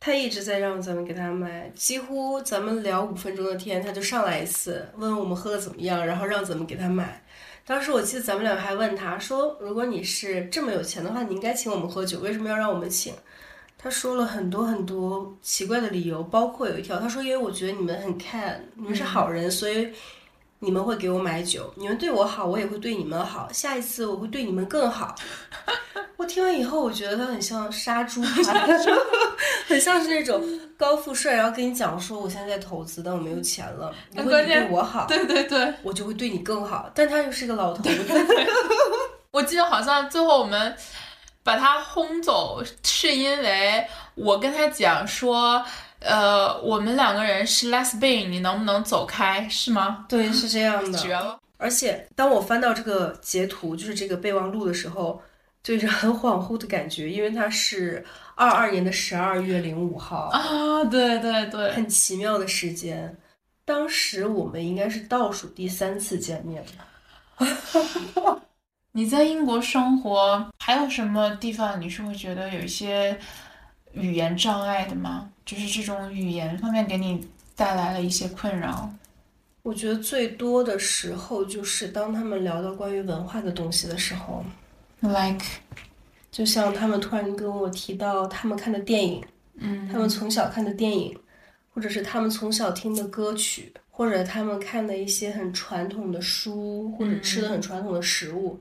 [0.00, 7.23] 他一直在让咱们给他买，几乎咱们聊五分钟的天，他就上来一次，问我们喝的怎么样，然后让咱们给他买。
[7.66, 13.14] 当时我记得咱们俩还问他说：“如果你是这么有钱的话，你应该请我们喝酒，为什么要让我们请？”
[13.78, 19.88] 他说了很多很多奇怪的理由，包括有一条，他说：“因为我觉得你们很 can，你们是好人，所以
[20.64, 21.72] 你们会给我买酒。
[21.76, 23.48] 你们对我好，我也会对你们好。
[23.52, 25.14] 下一次我会对你们更好。
[26.16, 28.68] ”我听完以后，我觉得他很像杀猪盘，
[29.68, 30.42] 很像是那种
[30.76, 33.92] 高富帅，然后跟你讲说：“我现在在投资，但我没有钱了。
[34.16, 37.90] 如果你对我好，对对对，我就会对你更好。”但他又是个老头子。
[39.30, 40.74] 我记得好像最后我们。
[41.46, 45.62] 把他轰走，是因为我跟他讲说，
[46.04, 50.04] 呃，我们两个人是 lesbian，你能不能走开，是吗？
[50.08, 50.98] 对，是这样的。
[50.98, 51.38] 绝了！
[51.56, 55.22] 而且当我翻到这个截图，就是这个备忘录的时候，
[55.62, 63.16] 就是很恍惚的感觉，因为它是二二年的十二月零五号啊，对对对，很奇妙的时间。
[63.64, 66.84] 当时我们应该是倒数第三次见面吧。
[68.92, 73.18] 你在英国生活，还有什么地方你是会觉得有一些
[73.94, 75.30] 语言障碍的吗？
[75.46, 78.92] 就是这种语言方面给你带来了一些困扰。
[79.62, 84.44] 我觉得最多的时候就是当他们聊到关于文化的东西的时候
[85.00, 85.44] ，like，
[86.30, 89.24] 就像他们突然跟我提到他们看的电影，
[89.56, 91.16] 嗯，他们从小看的电影，
[91.72, 98.60] 或者是他们从小听的歌曲，或者他们看的一些很传统的书，或者吃的很传统的食物。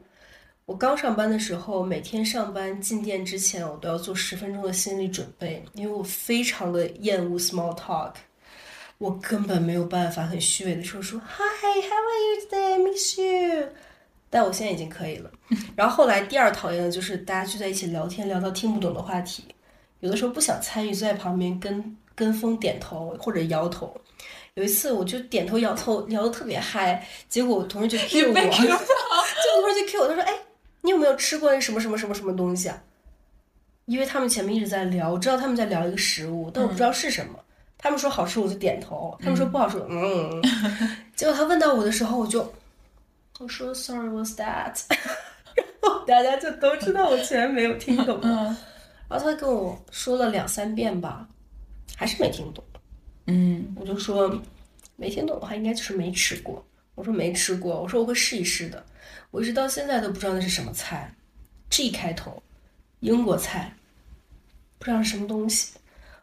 [0.65, 8.13] 我刚上班的时候，每天上班进店之前，我都要做十分钟的心理准备，因为我非常的厌恶 small talk，
[8.97, 13.67] 我根本没有办法很虚伪的说说 Hi，how are you today？Miss you。
[14.29, 15.29] 但我现在已经可以了。
[15.75, 19.43] 然后后来第二讨厌的就是大家聚在一起聊天，聊到听不懂的话题，
[19.99, 23.93] 有的时候不想参与，坐在旁边跟跟风点头或者摇头。
[24.53, 30.33] 有一次我就点头摇头聊的特别嗨，结果我同事就 Q 我， 就同事就 Q 我，他说：“哎，
[30.83, 32.79] 你有没有吃过那什么什么什么什么东西啊？”
[33.85, 37.37] 因为他们前面一直在聊，我知道他们在聊一个食物，但我不知道是什么。
[37.77, 40.41] 他们说好吃，我就点头；他们说不好吃，嗯。
[41.17, 42.53] 结果他问到我的时候，我就
[43.39, 44.79] 我说 Sorry，what's that？
[45.81, 48.19] 然后大家就都知道我居然没有听懂。
[48.23, 48.55] 嗯
[49.09, 51.27] 然后他跟我说了两三遍吧，
[51.95, 52.63] 还是没听懂。
[53.27, 54.41] 嗯我就说
[54.95, 56.65] 没听懂的话，应该就是没吃过。
[56.95, 58.83] 我说没吃过，我说我会试一试的。
[59.31, 61.13] 我一直到现在都不知道那是什么菜
[61.69, 62.41] ，G 开头，
[62.99, 63.73] 英国菜，
[64.79, 65.73] 不知道是什么东西。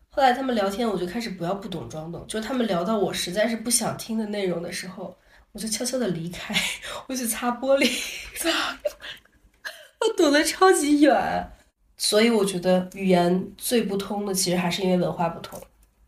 [0.08, 5.16] 后来他们聊天，我就开始不要不懂装懂，就他们聊到我实在是不想听的内容的时候，
[5.52, 6.54] 我就悄悄的离开，
[7.08, 7.88] 我去擦玻璃，
[8.36, 8.50] 擦，
[10.00, 11.50] 我躲得超级远。
[11.96, 15.60] 所以我觉得语言最不通的，其实还是因为文化不同。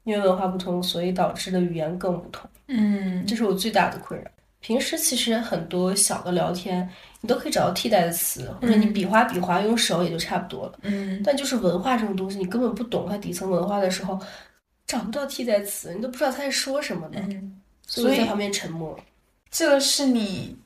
[0.05, 4.29] 因为文化不同，所以导致的语言更不通，嗯这是我最大的困扰。
[4.63, 6.89] 平时其实很多小的聊天，
[7.21, 10.79] 你都可以找到替代的词，或者你比划比划，用手也就差不多了。
[10.83, 14.19] 嗯但就是文化这种东西，你根本不懂它底层文化的时候，
[14.87, 17.21] 找不到替代词，你都不知道他在说什么呢。
[17.29, 18.99] 嗯，所以在旁边沉默。
[19.51, 20.57] 这个是你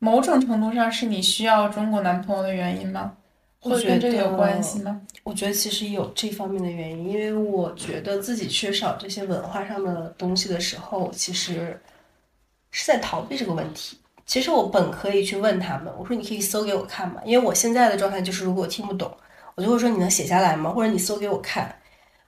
[0.00, 3.12] 某种程度上是你需要中国男朋友的原因吗？
[3.60, 5.00] 我或者跟觉这有关系吗？
[5.22, 11.80] 我觉得其实有这方面的原因，因为我觉得自己缺少这些文化上的东西的时候，其实
[12.70, 13.98] 是在逃避这个问题。
[14.26, 17.20] 其实我本可以去问他们，我说你可以搜给我看吗？
[17.24, 19.10] 因为我现在的状态就是，如果我听不懂，
[19.54, 20.70] 我就会说你能写下来吗？
[20.70, 21.74] 或者你搜给我看。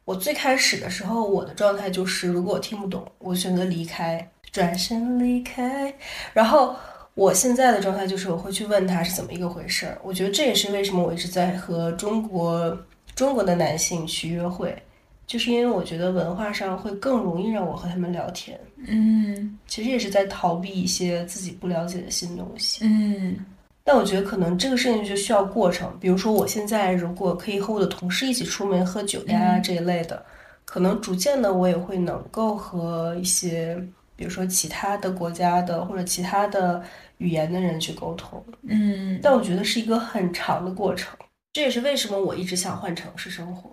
[0.06, 5.94] 我最开始的时候，我的状态就是，如果我听不懂，我选择离开，转身离开。
[6.32, 6.74] 然后
[7.14, 9.98] 我现在的状态就是，我会去问他是怎么一个回事儿。
[10.02, 12.76] 我觉得这也是为什么我一直在和中国
[13.14, 14.82] 中国的男性去约会，
[15.30, 18.58] 就是因为我觉得文化上会更容易让我和他们聊天。
[18.88, 22.84] 嗯其实也是在逃避一些自己不了解的新东西。
[22.84, 23.36] 嗯
[23.84, 30.20] 但我觉得可能这个事情就需要过程，比如说我现在如果可以和我的同事一起出门喝酒呀嗯这一类的，
[30.64, 33.80] 可能逐渐的我也会能够和一些，
[34.16, 36.82] 比如说其他的国家的或者其他的
[37.18, 38.44] 语言的人去沟通。
[38.64, 41.16] 嗯但我觉得是一个很长的过程，
[41.52, 43.70] 这也是为什么我一直想换城市生活。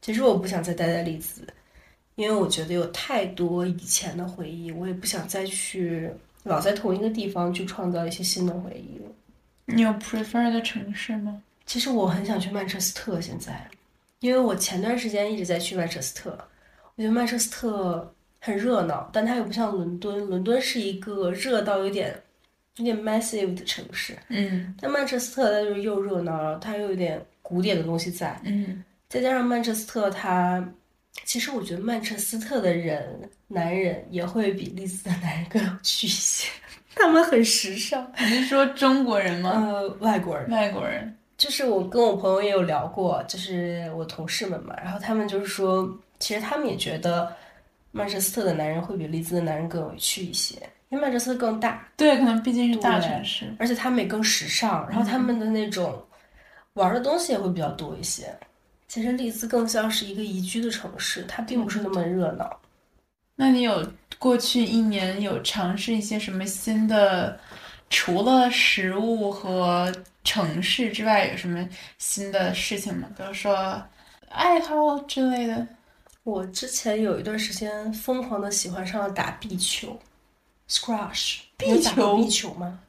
[0.00, 1.42] 其实我不想再待在利兹，
[2.14, 6.10] 因为我觉得有太多以前的回忆，我也不想再去
[6.44, 9.10] 老在同一个地方去创造一些新的回忆了。
[9.66, 11.42] 你有 prefer 的城市吗？
[11.66, 13.68] 其实我很想去曼彻斯特，现在，
[14.18, 16.30] 因为我前段时间一直在去曼彻斯特，
[16.96, 22.20] 我觉得曼彻斯特很热闹，但它又不像伦敦，伦敦是一个热到有点
[22.76, 30.64] 有点 massive 的城市，嗯但曼彻斯特它就是又热闹，然后它又有点古典的东西在，嗯再加上曼彻斯特他，
[31.24, 36.48] 其实我觉得曼彻斯特的人，男人也会比利兹的男人更有趣一些，
[36.94, 39.50] 他们很时尚，你是说中国人吗？
[39.50, 40.48] 呃，外国人。
[40.48, 41.12] 外国人？
[41.36, 47.34] 就是我跟我朋友也有聊过，就是我同事们嘛，然后他们就是说，其实他们也觉得
[47.90, 50.54] 曼彻斯特的男人会比利兹的男人更有趣一些，
[50.90, 53.52] 因为曼彻斯特更大，对，可能毕竟是大城市。
[53.58, 56.00] 而且他们也更时尚，然后他们的那种
[56.74, 58.32] 玩的东西也会比较多一些。
[58.90, 62.60] 其实利兹更像是一个宜居的城市，它并不是那么热闹。
[63.36, 63.88] 那你有
[64.18, 67.38] 过去一年有尝试一些什么新的？
[67.88, 71.68] 除了食物和城市之外，有什么
[71.98, 73.08] 新的事情吗？
[73.16, 73.80] 比如说
[74.28, 75.64] 爱好之类的。
[76.24, 79.96] 我之前有一段时间疯狂的喜欢上了打壁球
[80.84, 80.96] 过
[81.56, 82.80] 壁球壁球吗？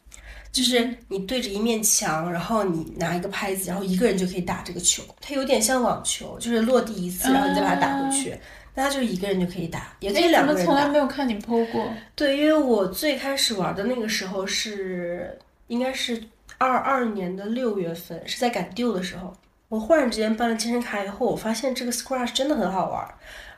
[0.52, 5.02] 就是你对着一面墙，然后你拿一个拍子，然后一个人就可以打这个球。
[5.22, 8.38] 它有点像网球，就是落地一次，然后你再把它打回去。
[8.74, 10.88] 那它就是一个人就可以打，也可以两个人打。
[10.88, 11.92] 没有看你 PO 过？
[12.16, 15.38] 对，因为我最开始玩的那个时候是
[15.68, 16.22] 应该是
[16.58, 19.34] 二二年的六月份，是在赶 due 的时候。
[19.68, 23.08] 我忽然之间办了健身卡以后，我发现这个 Scratch 真的很好玩，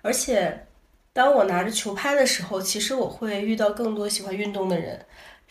[0.04, 0.66] 而且
[1.12, 5.04] 当我拿着球拍的时候，其实我会遇到更多喜欢运动的人，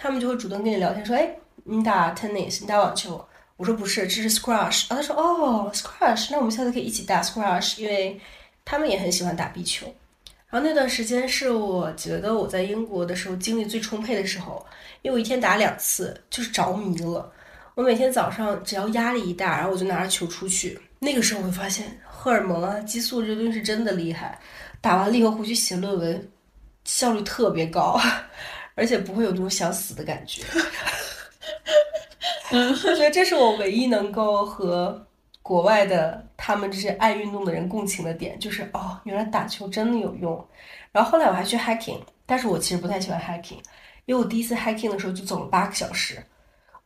[0.03, 1.32] 他们就会主动跟你聊天，说：“哎，
[1.62, 3.24] 你打 tennis，你打网球？”
[3.57, 8.20] 我说：“不是，这是 squash。”啊，他说：“哦，squash，那我们下次可以一起打 squash，因为
[8.64, 9.86] 他们也很喜欢打壁球。”
[10.50, 14.66] 然后那段时间是我觉得我在英国的时候精力最充沛的时候，
[15.03, 17.32] 因为我一天打两次，就是着迷了。
[17.76, 20.76] 我每天早上只要压力一大，然后我就拿着球出去。
[20.98, 24.36] 那个时候我会发现荷尔蒙啊、激素这东西是真的厉害。
[24.80, 26.30] 打完了以后回去写论文，
[26.84, 28.00] 效率特别高，
[28.75, 30.43] 而且不会有那种想死的感觉。
[32.51, 35.07] 我觉得这是我唯一能够和
[35.41, 40.49] 国国外的他们这些爱运动的人共情的点，就是哦，原来打球真的有用。
[40.91, 43.59] 然后后来我还去 hiking，但是我其实不太喜欢 hiking，
[44.07, 46.25] 因为我第一次 hiking 的时候就走了八个小时。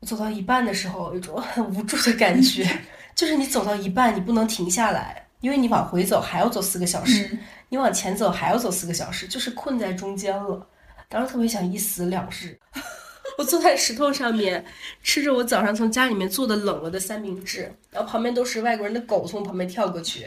[0.01, 2.69] 我走到一半的时候，有一种很无助的感觉，
[3.15, 10.67] 就是你走到一半，你不能停下来，因为你往回走还要走四个小时，你往前走还要走四个小时，就是困在中间了。
[11.09, 12.59] 当时特别想一死两日。
[13.39, 14.65] 我坐在石头上面，
[15.03, 20.23] 吃着我早上从家里面做的冷了的三明治，然后旁边都是外国人的狗从旁边跳过去，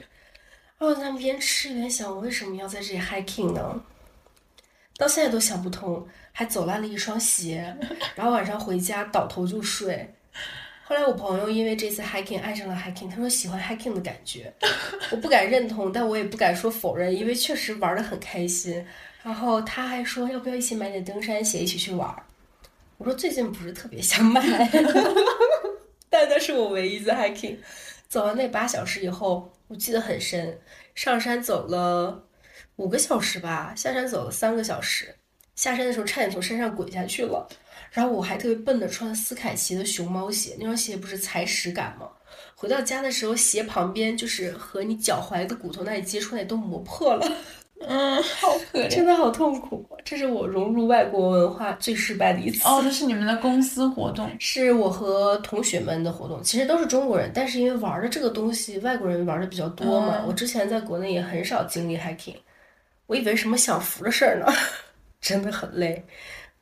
[0.77, 3.81] 然后在那边吃边想，我为什么要在这里 hiking 呢？
[4.95, 7.75] 到现在都想不通，还走烂了一双鞋，
[8.15, 10.13] 然后晚上回家倒头就睡。
[10.83, 14.53] 后来我朋友因为这次 hiking 爱上了 hiking，他说喜欢 hiking 的感觉，
[15.09, 18.85] 我不敢认同，但我也不敢说否认，因为确实玩的很开心。
[19.23, 22.23] 然后他还说要不要一起买点登山鞋一起去玩儿。
[22.97, 24.41] 我说最近不是特别想买，
[26.09, 27.57] 但那是我唯一的 hiking。
[28.07, 30.59] 走完那八小时以后，我记得很深，
[30.95, 32.23] 上山走了
[32.77, 35.15] 五个小时吧，下山走了三个小时。
[35.55, 37.47] 下山的时候差点从山上滚下去了，
[37.91, 42.09] 然后我还特别笨的穿了斯凯奇的熊猫鞋，那双鞋不是踩屎感吗？
[42.55, 47.31] 回到家的时候，鞋旁边就是和你脚踝的骨头那里接触那里都磨破了。
[47.87, 49.85] 嗯，好可怜，真的好痛苦。
[50.03, 52.67] 这是我融入外国文化最失败的一次。
[52.67, 60.23] 哦，这是你们的公司活动，是我和同学们的活动，其实都是中国人，但是因为玩的这个东西，外国人玩的比较多嘛。
[60.27, 62.35] 我之前在国内也很少经历 hiking，
[63.07, 64.45] 我以为什么享福的事儿呢，
[65.21, 66.03] 真的很累，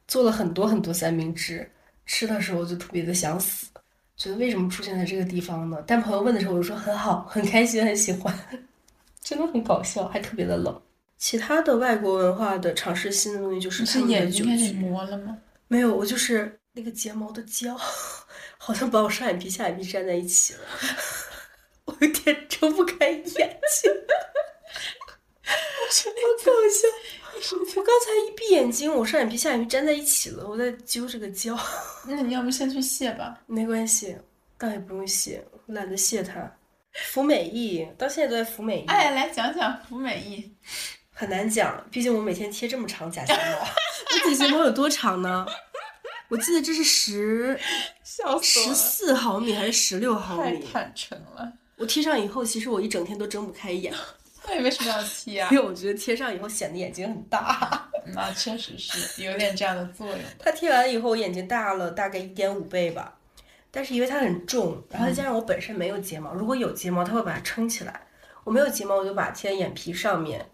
[0.08, 1.70] 做了很多很多三明治，
[2.06, 3.68] 吃的时候就特别的想死，
[4.16, 5.84] 觉得为什么出现在这个地方呢？
[5.88, 8.34] 但朋友问的时候，我就说很好，很开心，很喜欢，
[9.24, 10.80] 真的很搞笑，还特别的冷。
[11.18, 15.38] 其他的外国文化的尝试新的东西，就是是眼睛开始磨了吗？
[15.68, 17.76] 没有，我就是那个睫毛的胶，
[18.58, 20.60] 好像把我上眼皮下眼皮粘在一起了，
[21.86, 23.42] 我有点睁不开眼睛，
[25.44, 25.54] 好
[26.46, 26.88] 搞笑！
[27.76, 31.58] 我刚才一闭眼睛，我上眼皮下眼皮粘在一起了，我在揪这个胶。
[32.06, 33.42] 那你要不先去卸吧？
[33.48, 34.16] 没关系，
[34.58, 36.52] 倒也不用卸，我懒得卸它。
[37.12, 38.86] 服美役到现在都在服美役。
[38.88, 40.56] 哎，来讲讲服美役。
[41.20, 43.40] 很难讲，毕竟我每天贴这么长假睫毛。
[44.14, 45.44] 我假睫毛有多长呢？
[46.30, 47.60] 我记得这是十
[48.04, 50.60] 十四毫米还是十六毫米？
[50.60, 51.52] 太坦诚了。
[51.76, 53.92] 我贴上以后，其实我一整天都睁不开眼。
[54.48, 55.50] 那你为什么要贴啊？
[55.52, 57.90] 因为我觉得贴上以后显得眼睛很大。
[58.14, 60.20] 那确实是有点这样的作用。
[60.38, 63.18] 它贴完以后，我眼睛大了大概一点五倍吧。
[63.72, 68.02] 但是因为它很重，然后再加上我本身没有睫毛，如果有睫毛，它会把它撑起来。
[68.44, 70.46] 我没有睫毛，我就把它贴在眼皮上面。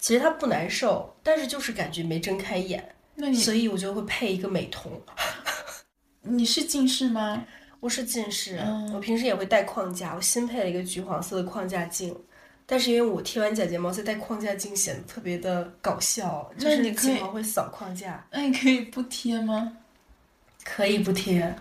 [0.00, 2.94] 其实它不难受，但是就是感觉没睁开眼，
[3.34, 4.90] 所以我就会配一个美瞳。
[6.22, 7.44] 你是近视吗？
[7.80, 8.58] 我是近视，
[8.94, 12.16] 我平时也会戴框架，我新配了一个橘黄色的框架镜。
[12.66, 18.26] 但是因为我贴完假睫毛再戴框架镜，显得特别的搞笑，就是睫毛会扫框架。
[18.30, 19.76] 那你可以不贴吗？
[20.62, 21.54] 可以不贴，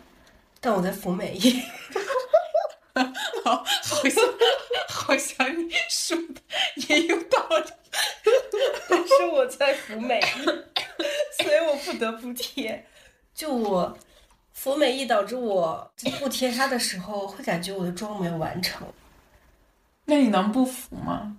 [0.61, 1.61] 但我在服美役。
[3.43, 4.23] 好，好像
[4.89, 6.41] 好像你说的
[6.87, 7.71] 也有道理。
[8.89, 10.45] 但是我在服美役，
[11.43, 12.85] 所以我不得不贴。
[13.33, 13.97] 就我
[14.53, 18.87] 服美役导致我不贴它的时候，会感觉我的妆没有完成。
[20.05, 21.37] 那你能不服吗？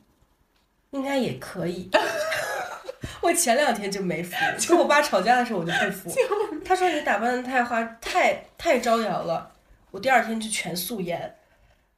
[0.91, 1.91] 应该也可以。
[3.23, 4.35] 我前两天就没服，
[4.69, 6.13] 跟我爸吵架的时候我就不服。
[6.65, 9.55] 他说你打扮的太花，太太招摇了。
[9.91, 11.37] 我第二天就全素颜，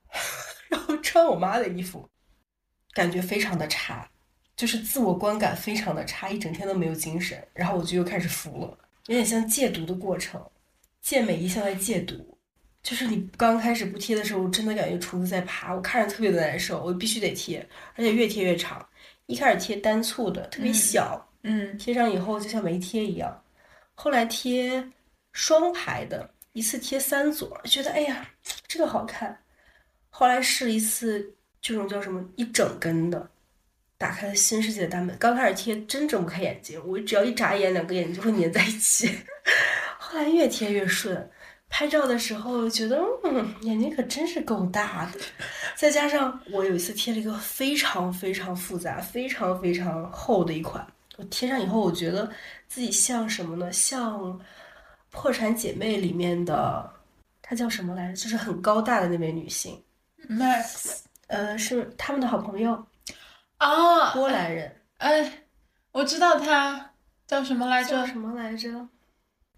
[0.69, 2.09] 然后穿我妈的衣服，
[2.93, 4.09] 感觉非常的差。
[4.63, 10.41] 就是自我观感非常的差，一整天都没有精神，然后我就又开始服了，有点像戒毒的过程，
[11.01, 12.39] 戒美一向在戒毒，
[12.81, 18.89] 就是你刚开始不贴的时候，我真的感觉虫子在爬，我看着特别的难受，我必须得贴，而且越贴越长，
[19.27, 23.43] 一开始贴单簇的，特别小，嗯，贴上以后就像没贴一样，
[23.97, 24.89] 后来贴
[25.33, 28.31] 双排的，一次贴三撮，觉得哎呀
[28.69, 29.37] 这个好看，
[30.09, 33.29] 后来试了一次这种叫什么一整根的。
[34.03, 35.17] 打开了新世界的大门。
[35.17, 39.09] 刚开始贴真睁不开眼睛，我只要一眨眼，两个眼睛就会粘在一起。
[39.97, 41.31] 后来越贴越顺，
[41.69, 45.21] 拍照的时候觉得，嗯，眼睛可真是够大的。
[45.77, 50.85] 再加上我有一次贴了一个非常非常复杂、非常非常厚的一款，
[51.17, 52.29] 我贴上以后，我觉得
[52.67, 53.71] 自己像什么呢？
[53.73, 54.21] 像
[55.11, 56.93] 《破产姐妹》里面的，
[57.41, 58.17] 她叫什么来着？
[58.17, 59.81] 就是很高大的那位女性
[60.29, 62.85] ，Max，呃，是他们的好朋友。
[63.63, 65.45] 啊，波兰人，哎，
[65.93, 66.93] 我知道他
[67.27, 67.91] 叫什么来着？
[67.91, 68.89] 叫什么来着？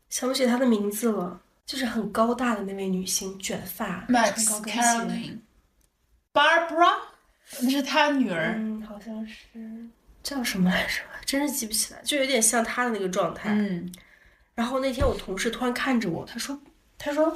[0.08, 1.40] 想不起他的名字了。
[1.66, 5.38] 就是很高大的那位女星，卷发，穿高跟鞋。
[6.30, 6.98] Barbara，
[7.62, 8.56] 那是他女儿。
[8.58, 9.88] 嗯，好像是
[10.22, 11.00] 叫什么来着？
[11.24, 13.48] 真是记不起来，就有点像他的那个状态。
[13.50, 13.90] 嗯，
[14.54, 16.60] 然后那天我同事突然看着我，他说
[16.98, 17.34] ：“他说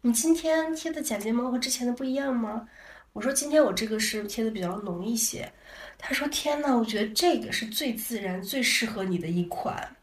[0.00, 2.68] 你今天贴的假睫毛和之前的不一样吗？”
[3.14, 5.52] 我说：“今天我这个是贴的比较浓一些。”
[5.98, 9.96] 他说：“天呐，我觉得这个是最自然、最适合你的一款。”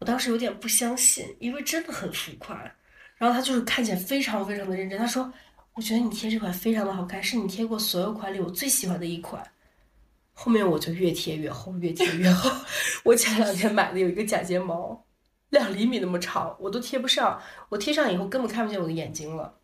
[0.00, 2.58] 我当时有点不相信，因为真的很浮夸。
[3.16, 5.32] 然后他就是看起来非常非常的认真，他说
[5.74, 9.42] ：“我觉得你贴这款非常的好看，是你贴过所有款里我最喜欢的一款。”
[10.38, 12.50] 后面我就越贴越厚，越贴越厚。
[13.04, 15.02] 我前两天买的有一个假睫毛，
[15.48, 17.40] 两厘米那么长，我都贴不上。
[17.70, 19.54] 我贴上以后根本看不见我的眼睛了，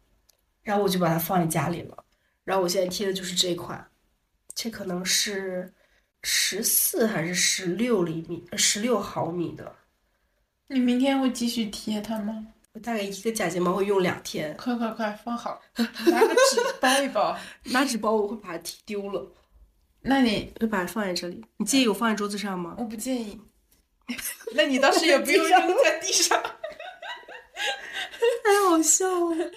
[0.62, 2.04] 然后我就把它放在家里了。
[2.44, 3.86] 然后我现在贴的就是这款，
[4.54, 5.72] 这可能是
[6.22, 9.74] 十四还是十六厘米、十六毫米的。
[10.68, 12.46] 你明天会继续贴它吗？
[12.74, 14.56] 我大概一个假睫毛会用两天。
[14.56, 17.38] 快快快，放好，拿个纸包一包。
[17.72, 19.30] 拿纸包我会把它踢丢了。
[20.00, 21.44] 那你就把它放在这里。
[21.58, 22.74] 你介意我放在桌子上吗？
[22.78, 23.38] 我不介意。
[24.56, 26.42] 那你倒是也不用 扔在地上。
[28.42, 29.50] 太好笑了。